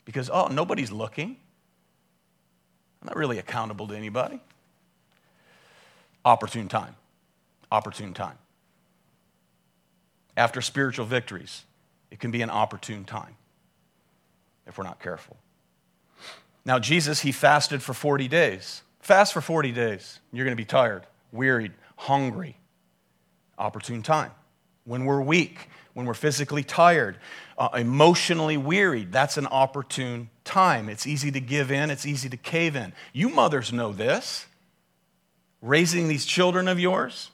because, 0.06 0.32
oh, 0.34 0.48
nobody's 0.48 0.92
looking. 0.92 1.38
I'm 3.04 3.06
not 3.06 3.16
really 3.16 3.38
accountable 3.38 3.88
to 3.90 3.96
anybody. 3.96 4.40
Opportune 6.26 6.68
time. 6.68 6.96
Opportune 7.72 8.16
time. 8.16 8.40
After 10.36 10.62
spiritual 10.62 11.06
victories, 11.06 11.64
it 12.10 12.20
can 12.20 12.32
be 12.32 12.42
an 12.42 12.50
opportune 12.50 13.06
time 13.06 13.38
if 14.68 14.78
we're 14.78 14.84
not 14.84 15.00
careful. 15.00 15.38
Now, 16.66 16.80
Jesus, 16.80 17.22
he 17.22 17.32
fasted 17.32 17.84
for 17.84 17.94
40 17.94 18.28
days. 18.28 18.82
Fast 19.00 19.34
for 19.34 19.42
40 19.42 19.72
days. 19.72 20.20
You're 20.34 20.46
going 20.46 20.58
to 20.58 20.62
be 20.62 20.66
tired, 20.66 21.06
wearied, 21.32 21.74
hungry. 21.96 22.58
Opportune 23.58 24.02
time. 24.02 24.32
When 24.84 25.06
we're 25.06 25.22
weak, 25.22 25.70
when 25.94 26.06
we're 26.06 26.14
physically 26.14 26.64
tired, 26.64 27.18
uh, 27.58 27.70
emotionally 27.76 28.58
wearied, 28.58 29.12
that's 29.12 29.38
an 29.38 29.48
opportune 29.48 30.30
time. 30.44 30.90
It's 30.90 31.08
easy 31.08 31.32
to 31.32 31.40
give 31.40 31.72
in, 31.72 31.90
it's 31.90 32.06
easy 32.06 32.30
to 32.30 32.38
cave 32.38 32.76
in. 32.76 32.94
You 33.14 33.30
mothers 33.30 33.72
know 33.72 33.94
this. 33.94 34.46
Raising 35.62 36.08
these 36.08 36.26
children 36.26 36.68
of 36.68 36.80
yours, 36.80 37.32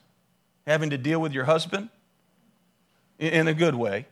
having 0.66 0.90
to 0.90 0.98
deal 0.98 1.20
with 1.20 1.32
your 1.32 1.44
husband 1.44 1.88
in 3.18 3.48
a 3.48 3.54
good 3.54 3.74
way, 3.74 4.06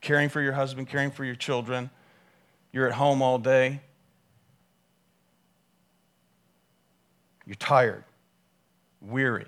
caring 0.00 0.28
for 0.28 0.40
your 0.40 0.54
husband, 0.54 0.88
caring 0.88 1.10
for 1.10 1.24
your 1.24 1.36
children. 1.36 1.90
You're 2.72 2.86
at 2.86 2.94
home 2.94 3.22
all 3.22 3.38
day. 3.38 3.80
You're 7.46 7.56
tired, 7.56 8.04
weary 9.00 9.46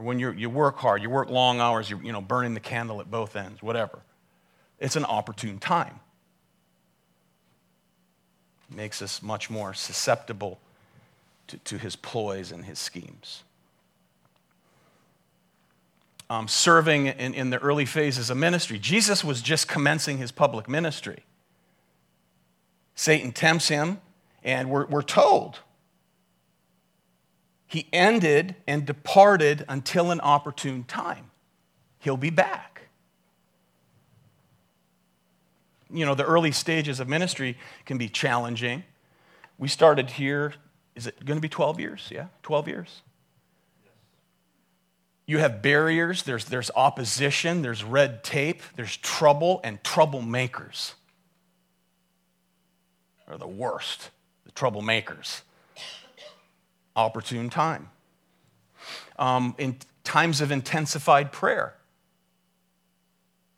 or 0.00 0.04
when 0.04 0.18
you 0.18 0.30
you 0.32 0.48
work 0.48 0.78
hard, 0.78 1.02
you 1.02 1.10
work 1.10 1.28
long 1.28 1.60
hours, 1.60 1.90
you're 1.90 2.02
you 2.02 2.10
know, 2.10 2.22
burning 2.22 2.54
the 2.54 2.60
candle 2.60 3.00
at 3.00 3.10
both 3.10 3.36
ends, 3.36 3.62
whatever. 3.62 3.98
It's 4.78 4.96
an 4.96 5.04
opportune 5.04 5.58
time. 5.58 6.00
It 8.70 8.76
makes 8.76 9.02
us 9.02 9.22
much 9.22 9.50
more 9.50 9.74
susceptible 9.74 10.58
to, 11.48 11.58
to 11.58 11.76
his 11.76 11.96
ploys 11.96 12.50
and 12.50 12.64
his 12.64 12.78
schemes. 12.78 13.42
Um, 16.30 16.48
serving 16.48 17.06
in, 17.06 17.34
in 17.34 17.50
the 17.50 17.58
early 17.58 17.84
phases 17.84 18.30
of 18.30 18.38
ministry, 18.38 18.78
Jesus 18.78 19.22
was 19.22 19.42
just 19.42 19.68
commencing 19.68 20.16
his 20.16 20.32
public 20.32 20.66
ministry. 20.66 21.24
Satan 23.00 23.32
tempts 23.32 23.68
him, 23.68 23.98
and 24.44 24.68
we're, 24.68 24.84
we're 24.84 25.00
told 25.00 25.60
he 27.66 27.88
ended 27.94 28.56
and 28.66 28.84
departed 28.84 29.64
until 29.70 30.10
an 30.10 30.20
opportune 30.20 30.84
time. 30.84 31.30
He'll 31.98 32.18
be 32.18 32.28
back. 32.28 32.88
You 35.90 36.04
know, 36.04 36.14
the 36.14 36.26
early 36.26 36.52
stages 36.52 37.00
of 37.00 37.08
ministry 37.08 37.56
can 37.86 37.96
be 37.96 38.10
challenging. 38.10 38.84
We 39.56 39.68
started 39.68 40.10
here, 40.10 40.52
is 40.94 41.06
it 41.06 41.24
going 41.24 41.38
to 41.38 41.42
be 41.42 41.48
12 41.48 41.80
years? 41.80 42.06
Yeah, 42.12 42.26
12 42.42 42.68
years. 42.68 43.00
You 45.24 45.38
have 45.38 45.62
barriers, 45.62 46.24
there's, 46.24 46.44
there's 46.44 46.70
opposition, 46.76 47.62
there's 47.62 47.82
red 47.82 48.22
tape, 48.22 48.60
there's 48.76 48.98
trouble, 48.98 49.62
and 49.64 49.82
troublemakers 49.82 50.92
are 53.30 53.38
the 53.38 53.46
worst, 53.46 54.10
the 54.44 54.52
troublemakers 54.52 55.42
opportune 56.96 57.50
time. 57.50 57.88
Um, 59.18 59.54
in 59.58 59.76
times 60.04 60.40
of 60.40 60.50
intensified 60.50 61.30
prayer. 61.30 61.74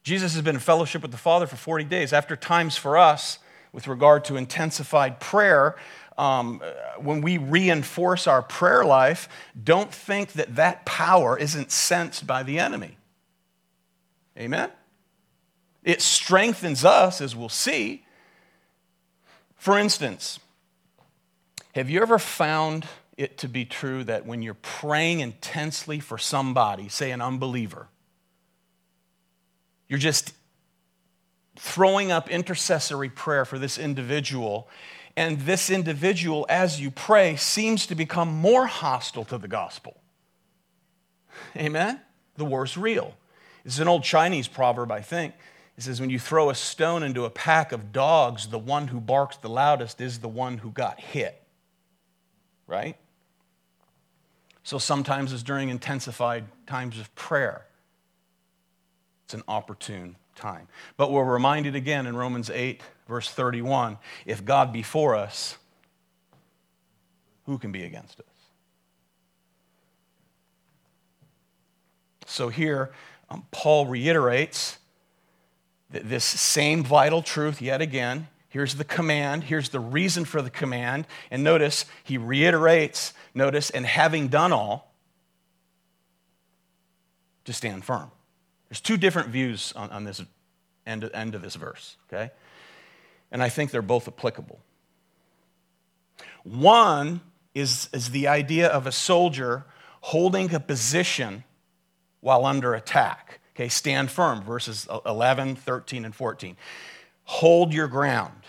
Jesus 0.02 0.34
has 0.34 0.42
been 0.42 0.56
in 0.56 0.60
fellowship 0.60 1.02
with 1.02 1.12
the 1.12 1.16
Father 1.16 1.46
for 1.46 1.56
40 1.56 1.84
days. 1.84 2.12
After 2.12 2.34
times 2.34 2.76
for 2.76 2.98
us, 2.98 3.38
with 3.72 3.86
regard 3.86 4.24
to 4.26 4.36
intensified 4.36 5.20
prayer, 5.20 5.76
um, 6.18 6.60
when 6.98 7.20
we 7.20 7.38
reinforce 7.38 8.26
our 8.26 8.42
prayer 8.42 8.84
life, 8.84 9.28
don't 9.62 9.92
think 9.92 10.32
that 10.32 10.56
that 10.56 10.84
power 10.84 11.38
isn't 11.38 11.70
sensed 11.70 12.26
by 12.26 12.42
the 12.42 12.58
enemy. 12.58 12.98
Amen? 14.36 14.70
It 15.84 16.02
strengthens 16.02 16.84
us, 16.84 17.20
as 17.20 17.34
we'll 17.34 17.48
see. 17.48 18.04
For 19.62 19.78
instance, 19.78 20.40
have 21.76 21.88
you 21.88 22.02
ever 22.02 22.18
found 22.18 22.84
it 23.16 23.38
to 23.38 23.48
be 23.48 23.64
true 23.64 24.02
that 24.02 24.26
when 24.26 24.42
you're 24.42 24.54
praying 24.54 25.20
intensely 25.20 26.00
for 26.00 26.18
somebody, 26.18 26.88
say 26.88 27.12
an 27.12 27.20
unbeliever, 27.20 27.86
you're 29.86 30.00
just 30.00 30.34
throwing 31.54 32.10
up 32.10 32.28
intercessory 32.28 33.08
prayer 33.08 33.44
for 33.44 33.56
this 33.56 33.78
individual, 33.78 34.68
and 35.16 35.42
this 35.42 35.70
individual, 35.70 36.44
as 36.48 36.80
you 36.80 36.90
pray, 36.90 37.36
seems 37.36 37.86
to 37.86 37.94
become 37.94 38.34
more 38.34 38.66
hostile 38.66 39.24
to 39.26 39.38
the 39.38 39.46
gospel. 39.46 39.96
Amen? 41.54 42.00
The 42.36 42.44
war's 42.44 42.76
real. 42.76 43.14
It's 43.64 43.78
an 43.78 43.86
old 43.86 44.02
Chinese 44.02 44.48
proverb, 44.48 44.90
I 44.90 45.02
think. 45.02 45.34
It 45.76 45.82
says, 45.82 46.00
When 46.00 46.10
you 46.10 46.18
throw 46.18 46.50
a 46.50 46.54
stone 46.54 47.02
into 47.02 47.24
a 47.24 47.30
pack 47.30 47.72
of 47.72 47.92
dogs, 47.92 48.48
the 48.48 48.58
one 48.58 48.88
who 48.88 49.00
barks 49.00 49.36
the 49.36 49.48
loudest 49.48 50.00
is 50.00 50.18
the 50.18 50.28
one 50.28 50.58
who 50.58 50.70
got 50.70 51.00
hit. 51.00 51.42
Right? 52.66 52.96
So 54.62 54.78
sometimes 54.78 55.32
it's 55.32 55.42
during 55.42 55.68
intensified 55.70 56.44
times 56.66 56.98
of 56.98 57.12
prayer. 57.14 57.66
It's 59.24 59.34
an 59.34 59.42
opportune 59.48 60.16
time. 60.36 60.68
But 60.96 61.10
we're 61.10 61.24
reminded 61.24 61.74
again 61.74 62.06
in 62.06 62.16
Romans 62.16 62.50
8, 62.50 62.80
verse 63.08 63.30
31 63.30 63.98
if 64.26 64.44
God 64.44 64.72
be 64.72 64.82
for 64.82 65.14
us, 65.14 65.56
who 67.46 67.58
can 67.58 67.72
be 67.72 67.84
against 67.84 68.20
us? 68.20 68.26
So 72.26 72.48
here, 72.48 72.92
um, 73.28 73.44
Paul 73.50 73.86
reiterates 73.86 74.78
this 75.92 76.24
same 76.24 76.82
vital 76.82 77.22
truth 77.22 77.60
yet 77.60 77.80
again. 77.80 78.28
Here's 78.48 78.74
the 78.74 78.84
command. 78.84 79.44
Here's 79.44 79.70
the 79.70 79.80
reason 79.80 80.24
for 80.24 80.42
the 80.42 80.50
command. 80.50 81.06
And 81.30 81.42
notice, 81.42 81.86
he 82.04 82.18
reiterates, 82.18 83.14
notice, 83.34 83.70
and 83.70 83.86
having 83.86 84.28
done 84.28 84.52
all, 84.52 84.92
to 87.44 87.52
stand 87.52 87.84
firm. 87.84 88.10
There's 88.68 88.80
two 88.80 88.96
different 88.96 89.28
views 89.28 89.72
on, 89.74 89.90
on 89.90 90.04
this 90.04 90.22
end, 90.86 91.10
end 91.12 91.34
of 91.34 91.42
this 91.42 91.56
verse, 91.56 91.96
okay? 92.08 92.30
And 93.30 93.42
I 93.42 93.48
think 93.48 93.70
they're 93.70 93.82
both 93.82 94.06
applicable. 94.06 94.60
One 96.44 97.20
is, 97.54 97.88
is 97.92 98.10
the 98.10 98.28
idea 98.28 98.68
of 98.68 98.86
a 98.86 98.92
soldier 98.92 99.64
holding 100.00 100.54
a 100.54 100.60
position 100.60 101.44
while 102.20 102.46
under 102.46 102.74
attack. 102.74 103.40
Okay, 103.54 103.68
stand 103.68 104.10
firm, 104.10 104.42
verses 104.42 104.88
11, 105.04 105.56
13, 105.56 106.04
and 106.04 106.14
14. 106.14 106.56
Hold 107.24 107.72
your 107.74 107.88
ground. 107.88 108.42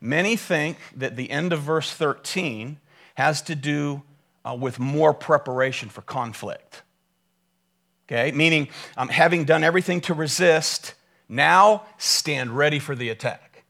Many 0.00 0.36
think 0.36 0.78
that 0.96 1.16
the 1.16 1.30
end 1.30 1.52
of 1.52 1.60
verse 1.60 1.92
13 1.92 2.78
has 3.14 3.42
to 3.42 3.54
do 3.54 4.02
uh, 4.44 4.56
with 4.58 4.78
more 4.78 5.12
preparation 5.12 5.88
for 5.88 6.02
conflict. 6.02 6.82
Okay, 8.06 8.32
meaning 8.32 8.68
um, 8.96 9.08
having 9.08 9.44
done 9.44 9.64
everything 9.64 10.00
to 10.02 10.14
resist, 10.14 10.94
now 11.28 11.84
stand 11.98 12.56
ready 12.56 12.78
for 12.78 12.94
the 12.94 13.08
attack. 13.08 13.64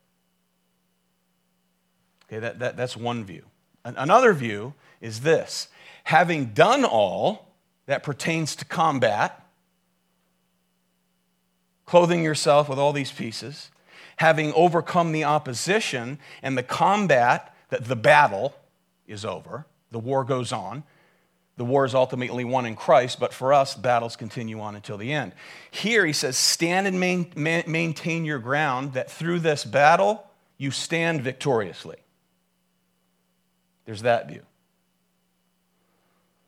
Okay, 2.26 2.38
that, 2.38 2.58
that, 2.58 2.76
that's 2.76 2.96
one 2.96 3.24
view. 3.24 3.44
Another 3.84 4.32
view 4.32 4.74
is 5.00 5.20
this 5.20 5.68
having 6.04 6.46
done 6.46 6.84
all 6.84 7.48
that 7.86 8.02
pertains 8.02 8.56
to 8.56 8.64
combat, 8.64 9.41
clothing 11.86 12.22
yourself 12.22 12.68
with 12.68 12.78
all 12.78 12.92
these 12.92 13.12
pieces, 13.12 13.70
having 14.16 14.52
overcome 14.54 15.12
the 15.12 15.24
opposition 15.24 16.18
and 16.42 16.56
the 16.56 16.62
combat, 16.62 17.54
that 17.70 17.86
the 17.86 17.96
battle 17.96 18.54
is 19.06 19.24
over, 19.24 19.66
the 19.90 19.98
war 19.98 20.24
goes 20.24 20.52
on. 20.52 20.84
The 21.58 21.64
war 21.66 21.84
is 21.84 21.94
ultimately 21.94 22.44
won 22.44 22.64
in 22.64 22.74
Christ, 22.74 23.20
but 23.20 23.34
for 23.34 23.52
us, 23.52 23.74
battles 23.74 24.16
continue 24.16 24.60
on 24.60 24.74
until 24.74 24.96
the 24.96 25.12
end. 25.12 25.32
Here 25.70 26.06
he 26.06 26.14
says, 26.14 26.36
Stand 26.36 26.86
and 26.86 26.98
main, 26.98 27.30
maintain 27.36 28.24
your 28.24 28.38
ground, 28.38 28.94
that 28.94 29.10
through 29.10 29.40
this 29.40 29.64
battle 29.64 30.26
you 30.56 30.70
stand 30.70 31.20
victoriously. 31.20 31.98
There's 33.84 34.02
that 34.02 34.28
view. 34.28 34.42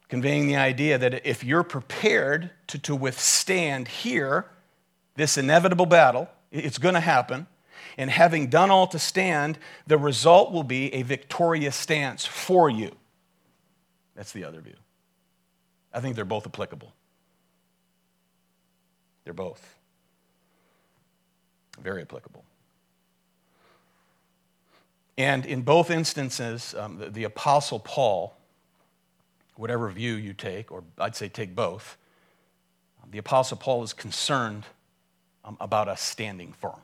Conveying 0.08 0.46
the 0.46 0.56
idea 0.56 0.96
that 0.96 1.26
if 1.26 1.44
you're 1.44 1.64
prepared 1.64 2.50
to, 2.68 2.78
to 2.78 2.94
withstand 2.94 3.88
here, 3.88 4.46
this 5.16 5.38
inevitable 5.38 5.86
battle, 5.86 6.28
it's 6.50 6.78
going 6.78 6.94
to 6.94 7.00
happen. 7.00 7.46
And 7.96 8.10
having 8.10 8.48
done 8.48 8.70
all 8.70 8.86
to 8.88 8.98
stand, 8.98 9.58
the 9.86 9.98
result 9.98 10.52
will 10.52 10.64
be 10.64 10.92
a 10.94 11.02
victorious 11.02 11.76
stance 11.76 12.26
for 12.26 12.68
you. 12.68 12.90
That's 14.16 14.32
the 14.32 14.44
other 14.44 14.60
view. 14.60 14.74
I 15.92 16.00
think 16.00 16.16
they're 16.16 16.24
both 16.24 16.46
applicable. 16.46 16.92
They're 19.24 19.32
both 19.32 19.76
very 21.80 22.02
applicable. 22.02 22.44
And 25.16 25.46
in 25.46 25.62
both 25.62 25.90
instances, 25.90 26.74
um, 26.76 26.98
the, 26.98 27.10
the 27.10 27.24
Apostle 27.24 27.78
Paul, 27.78 28.36
whatever 29.56 29.88
view 29.90 30.14
you 30.14 30.32
take, 30.32 30.72
or 30.72 30.82
I'd 30.98 31.14
say 31.14 31.28
take 31.28 31.54
both, 31.54 31.96
the 33.10 33.18
Apostle 33.18 33.56
Paul 33.56 33.84
is 33.84 33.92
concerned 33.92 34.64
um, 35.44 35.56
about 35.60 35.88
us 35.88 36.00
standing 36.00 36.52
firm. 36.52 36.80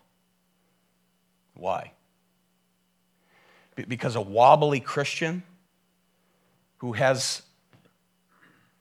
Why? 1.54 1.92
Because 3.74 4.16
a 4.16 4.20
wobbly 4.20 4.80
Christian 4.80 5.42
who 6.78 6.92
has 6.92 7.42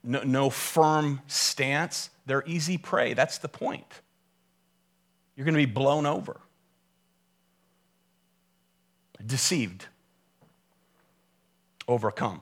no, 0.04 0.24
no 0.24 0.50
firm 0.50 1.22
stance, 1.28 2.10
they're 2.26 2.44
easy 2.46 2.78
prey. 2.78 3.14
That's 3.14 3.38
the 3.38 3.48
point. 3.48 4.02
You're 5.36 5.46
going 5.46 5.56
to 5.56 5.66
be 5.66 5.66
blown 5.66 6.06
over, 6.06 6.40
deceived, 9.26 9.86
overcome. 11.88 12.42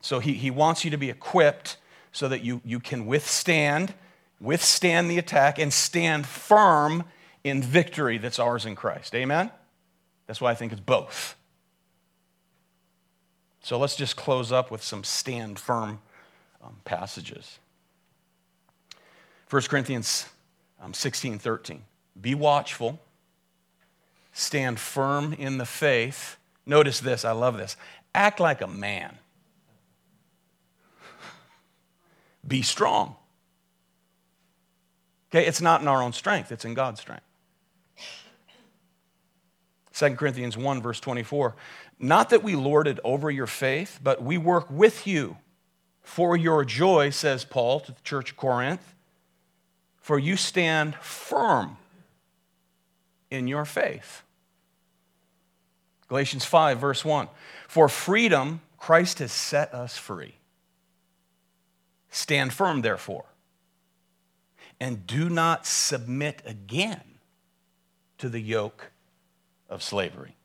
So 0.00 0.20
he, 0.20 0.34
he 0.34 0.50
wants 0.50 0.84
you 0.84 0.92
to 0.92 0.96
be 0.96 1.10
equipped 1.10 1.76
so 2.12 2.28
that 2.28 2.44
you, 2.44 2.60
you 2.64 2.78
can 2.78 3.06
withstand 3.06 3.94
withstand 4.40 5.10
the 5.10 5.18
attack, 5.18 5.58
and 5.58 5.72
stand 5.72 6.26
firm 6.26 7.04
in 7.44 7.62
victory 7.62 8.18
that's 8.18 8.38
ours 8.38 8.66
in 8.66 8.74
Christ. 8.74 9.14
Amen? 9.14 9.50
That's 10.26 10.40
why 10.40 10.50
I 10.50 10.54
think 10.54 10.72
it's 10.72 10.80
both. 10.80 11.36
So 13.62 13.78
let's 13.78 13.96
just 13.96 14.16
close 14.16 14.52
up 14.52 14.70
with 14.70 14.82
some 14.82 15.04
stand 15.04 15.58
firm 15.58 16.00
um, 16.62 16.76
passages. 16.84 17.58
1 19.50 19.62
Corinthians 19.62 20.26
um, 20.80 20.92
16 20.92 21.38
13. 21.38 21.82
Be 22.20 22.34
watchful, 22.34 22.98
stand 24.32 24.78
firm 24.78 25.32
in 25.32 25.58
the 25.58 25.66
faith. 25.66 26.36
Notice 26.64 27.00
this, 27.00 27.24
I 27.24 27.32
love 27.32 27.56
this. 27.56 27.76
Act 28.14 28.40
like 28.40 28.60
a 28.60 28.66
man. 28.66 29.18
Be 32.46 32.62
strong. 32.62 33.16
Okay, 35.30 35.46
it's 35.46 35.60
not 35.60 35.80
in 35.80 35.88
our 35.88 36.02
own 36.02 36.12
strength, 36.12 36.52
it's 36.52 36.64
in 36.64 36.74
God's 36.74 37.00
strength. 37.00 37.24
2 39.94 40.10
Corinthians 40.10 40.56
1, 40.56 40.82
verse 40.82 41.00
24. 41.00 41.56
Not 41.98 42.30
that 42.30 42.42
we 42.42 42.54
lord 42.54 42.86
it 42.86 43.00
over 43.02 43.30
your 43.30 43.46
faith, 43.46 43.98
but 44.02 44.22
we 44.22 44.36
work 44.36 44.70
with 44.70 45.06
you 45.06 45.38
for 46.02 46.36
your 46.36 46.64
joy, 46.64 47.10
says 47.10 47.44
Paul 47.44 47.80
to 47.80 47.92
the 47.92 48.00
church 48.02 48.32
of 48.32 48.36
Corinth, 48.36 48.94
for 49.96 50.18
you 50.18 50.36
stand 50.36 50.94
firm 50.96 51.78
in 53.30 53.48
your 53.48 53.64
faith. 53.64 54.22
Galatians 56.08 56.44
5, 56.44 56.78
verse 56.78 57.04
1. 57.04 57.28
For 57.66 57.88
freedom, 57.88 58.60
Christ 58.78 59.18
has 59.18 59.32
set 59.32 59.74
us 59.74 59.96
free. 59.96 60.36
Stand 62.10 62.52
firm, 62.52 62.82
therefore 62.82 63.24
and 64.80 65.06
do 65.06 65.28
not 65.28 65.66
submit 65.66 66.42
again 66.44 67.02
to 68.18 68.28
the 68.28 68.40
yoke 68.40 68.92
of 69.68 69.82
slavery. 69.82 70.36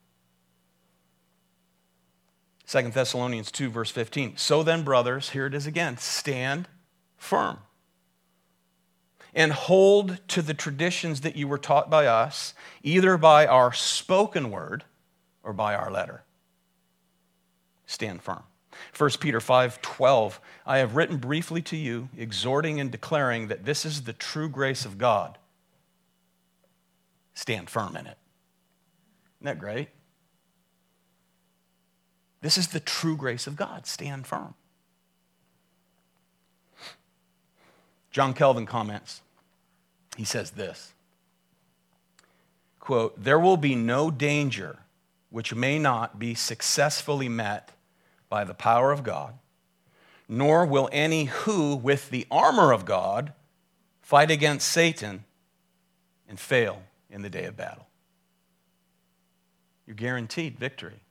2 2.67 2.89
Thessalonians 2.89 3.51
2, 3.51 3.69
verse 3.69 3.91
15. 3.91 4.37
So 4.37 4.63
then, 4.63 4.83
brothers, 4.83 5.31
here 5.31 5.45
it 5.45 5.53
is 5.53 5.67
again 5.67 5.97
stand 5.97 6.67
firm 7.17 7.59
and 9.33 9.51
hold 9.51 10.19
to 10.29 10.41
the 10.41 10.53
traditions 10.53 11.21
that 11.21 11.35
you 11.35 11.47
were 11.47 11.57
taught 11.57 11.89
by 11.89 12.05
us, 12.05 12.53
either 12.83 13.17
by 13.17 13.45
our 13.45 13.71
spoken 13.73 14.51
word 14.51 14.83
or 15.43 15.53
by 15.53 15.73
our 15.73 15.91
letter. 15.91 16.23
Stand 17.85 18.21
firm. 18.21 18.43
1 18.97 19.09
Peter 19.19 19.39
5 19.39 19.81
12, 19.81 20.39
I 20.65 20.77
have 20.79 20.95
written 20.95 21.17
briefly 21.17 21.61
to 21.63 21.77
you, 21.77 22.09
exhorting 22.17 22.79
and 22.79 22.91
declaring 22.91 23.47
that 23.47 23.65
this 23.65 23.85
is 23.85 24.03
the 24.03 24.13
true 24.13 24.49
grace 24.49 24.85
of 24.85 24.97
God. 24.97 25.37
Stand 27.33 27.69
firm 27.69 27.95
in 27.95 28.07
it. 28.07 28.17
Isn't 29.39 29.45
that 29.45 29.59
great? 29.59 29.89
This 32.41 32.57
is 32.57 32.69
the 32.69 32.79
true 32.79 33.15
grace 33.15 33.47
of 33.47 33.55
God. 33.55 33.85
Stand 33.85 34.27
firm. 34.27 34.55
John 38.11 38.33
Calvin 38.33 38.65
comments. 38.65 39.21
He 40.17 40.25
says 40.25 40.51
this 40.51 40.93
quote, 42.79 43.23
There 43.23 43.39
will 43.39 43.57
be 43.57 43.75
no 43.75 44.11
danger 44.11 44.79
which 45.29 45.55
may 45.55 45.79
not 45.79 46.19
be 46.19 46.35
successfully 46.35 47.29
met 47.29 47.71
by 48.31 48.45
the 48.45 48.53
power 48.53 48.93
of 48.93 49.03
God, 49.03 49.33
nor 50.29 50.65
will 50.65 50.87
any 50.93 51.25
who, 51.25 51.75
with 51.75 52.09
the 52.09 52.25
armor 52.31 52.71
of 52.71 52.85
God, 52.85 53.33
fight 54.01 54.31
against 54.31 54.69
Satan 54.69 55.25
and 56.29 56.39
fail 56.39 56.81
in 57.09 57.23
the 57.23 57.29
day 57.29 57.43
of 57.43 57.57
battle. 57.57 57.85
You're 59.85 59.97
guaranteed 59.97 60.57
victory 60.57 61.01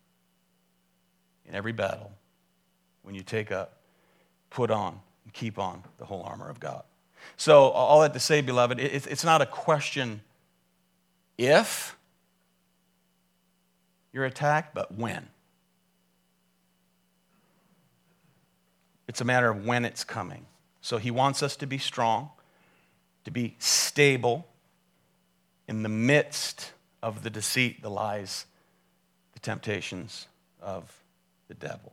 in 1.46 1.54
every 1.54 1.72
battle 1.72 2.10
when 3.02 3.14
you 3.14 3.22
take 3.22 3.52
up, 3.52 3.80
put 4.48 4.70
on, 4.70 4.98
and 5.24 5.32
keep 5.34 5.58
on 5.58 5.82
the 5.98 6.06
whole 6.06 6.22
armor 6.22 6.48
of 6.48 6.58
God. 6.58 6.84
So, 7.36 7.64
all 7.64 8.00
that 8.00 8.14
to 8.14 8.20
say, 8.20 8.40
beloved, 8.40 8.80
it's 8.80 9.24
not 9.24 9.42
a 9.42 9.46
question 9.46 10.22
if 11.36 11.98
you're 14.10 14.24
attacked, 14.24 14.74
but 14.74 14.96
when. 14.96 15.28
It's 19.10 19.20
a 19.20 19.24
matter 19.24 19.50
of 19.50 19.66
when 19.66 19.84
it's 19.84 20.04
coming. 20.04 20.46
So, 20.82 20.98
he 20.98 21.10
wants 21.10 21.42
us 21.42 21.56
to 21.56 21.66
be 21.66 21.78
strong, 21.78 22.30
to 23.24 23.32
be 23.32 23.56
stable 23.58 24.46
in 25.66 25.82
the 25.82 25.88
midst 25.88 26.70
of 27.02 27.24
the 27.24 27.28
deceit, 27.28 27.82
the 27.82 27.90
lies, 27.90 28.46
the 29.32 29.40
temptations 29.40 30.28
of 30.62 30.96
the 31.48 31.54
devil. 31.54 31.92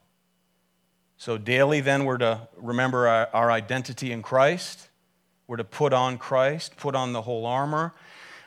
So, 1.18 1.40
daily, 1.40 1.82
then, 1.82 2.06
we're 2.06 2.20
to 2.20 2.48
remember 2.56 3.08
our, 3.08 3.30
our, 3.34 3.52
identity 3.52 4.12
in 4.12 4.22
Christ. 4.22 4.88
We're 5.48 5.58
to 5.58 5.64
put 5.64 5.94
on 5.94 6.20
Christ, 6.20 6.78
put 6.78 6.94
on 6.94 7.14
the 7.14 7.24
whole 7.24 7.48
armor, 7.48 7.96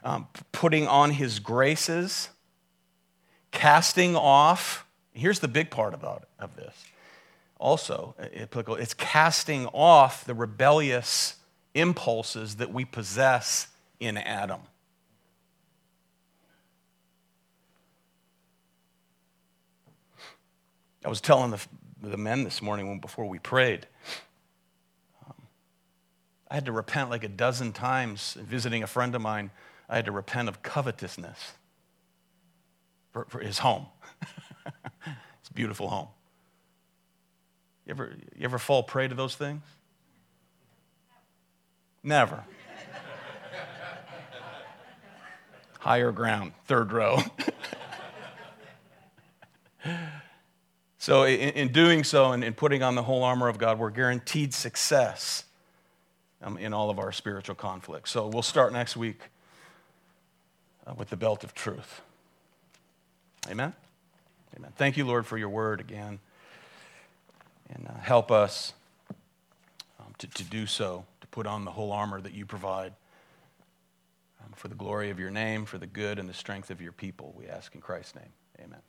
um, 0.04 0.28
putting 0.52 0.86
on 0.86 1.10
his 1.10 1.40
graces, 1.40 2.28
casting 3.50 4.14
off. 4.14 4.86
Here's 5.12 5.40
the 5.40 5.48
big 5.48 5.70
part 5.70 5.92
about 5.92 6.28
of 6.38 6.54
this. 6.54 6.89
Also, 7.60 8.14
applicable, 8.18 8.76
it's 8.76 8.94
casting 8.94 9.66
off 9.66 10.24
the 10.24 10.32
rebellious 10.32 11.36
impulses 11.74 12.56
that 12.56 12.72
we 12.72 12.86
possess 12.86 13.68
in 14.00 14.16
Adam. 14.16 14.62
I 21.04 21.10
was 21.10 21.20
telling 21.20 21.50
the, 21.50 21.60
the 22.02 22.16
men 22.16 22.44
this 22.44 22.62
morning 22.62 22.98
before 22.98 23.26
we 23.28 23.38
prayed. 23.38 23.86
Um, 25.26 25.34
I 26.50 26.54
had 26.54 26.64
to 26.64 26.72
repent 26.72 27.10
like 27.10 27.24
a 27.24 27.28
dozen 27.28 27.74
times 27.74 28.38
visiting 28.40 28.82
a 28.82 28.86
friend 28.86 29.14
of 29.14 29.20
mine. 29.20 29.50
I 29.86 29.96
had 29.96 30.06
to 30.06 30.12
repent 30.12 30.48
of 30.48 30.62
covetousness 30.62 31.52
for, 33.12 33.26
for 33.28 33.40
his 33.40 33.58
home. 33.58 33.84
a 35.06 35.54
beautiful 35.54 35.90
home. 35.90 36.08
You 37.90 37.94
ever, 37.94 38.16
you 38.36 38.44
ever 38.44 38.58
fall 38.60 38.84
prey 38.84 39.08
to 39.08 39.16
those 39.16 39.34
things? 39.34 39.62
Never. 42.04 42.44
Higher 45.80 46.12
ground, 46.12 46.52
third 46.66 46.92
row. 46.92 47.18
So, 50.98 51.22
in, 51.22 51.48
in 51.54 51.72
doing 51.72 52.04
so 52.04 52.32
and 52.32 52.44
in 52.44 52.52
putting 52.52 52.82
on 52.82 52.94
the 52.94 53.02
whole 53.02 53.24
armor 53.24 53.48
of 53.48 53.56
God, 53.56 53.78
we're 53.78 53.88
guaranteed 53.88 54.52
success 54.52 55.44
um, 56.42 56.58
in 56.58 56.74
all 56.74 56.90
of 56.90 56.98
our 56.98 57.10
spiritual 57.10 57.54
conflicts. 57.54 58.10
So, 58.10 58.26
we'll 58.26 58.42
start 58.42 58.74
next 58.74 58.98
week 58.98 59.18
uh, 60.86 60.92
with 60.98 61.08
the 61.08 61.16
belt 61.16 61.42
of 61.42 61.54
truth. 61.54 62.02
Amen? 63.48 63.72
Amen. 64.58 64.72
Thank 64.76 64.98
you, 64.98 65.06
Lord, 65.06 65.24
for 65.24 65.38
your 65.38 65.48
word 65.48 65.80
again. 65.80 66.18
And 67.72 67.88
uh, 67.88 68.00
help 68.00 68.30
us 68.30 68.72
um, 69.98 70.12
to, 70.18 70.26
to 70.26 70.44
do 70.44 70.66
so, 70.66 71.04
to 71.20 71.26
put 71.28 71.46
on 71.46 71.64
the 71.64 71.70
whole 71.70 71.92
armor 71.92 72.20
that 72.20 72.34
you 72.34 72.46
provide 72.46 72.92
um, 74.42 74.52
for 74.54 74.68
the 74.68 74.74
glory 74.74 75.10
of 75.10 75.18
your 75.18 75.30
name, 75.30 75.64
for 75.64 75.78
the 75.78 75.86
good 75.86 76.18
and 76.18 76.28
the 76.28 76.34
strength 76.34 76.70
of 76.70 76.80
your 76.80 76.92
people. 76.92 77.34
We 77.36 77.46
ask 77.46 77.74
in 77.74 77.80
Christ's 77.80 78.16
name. 78.16 78.32
Amen. 78.60 78.80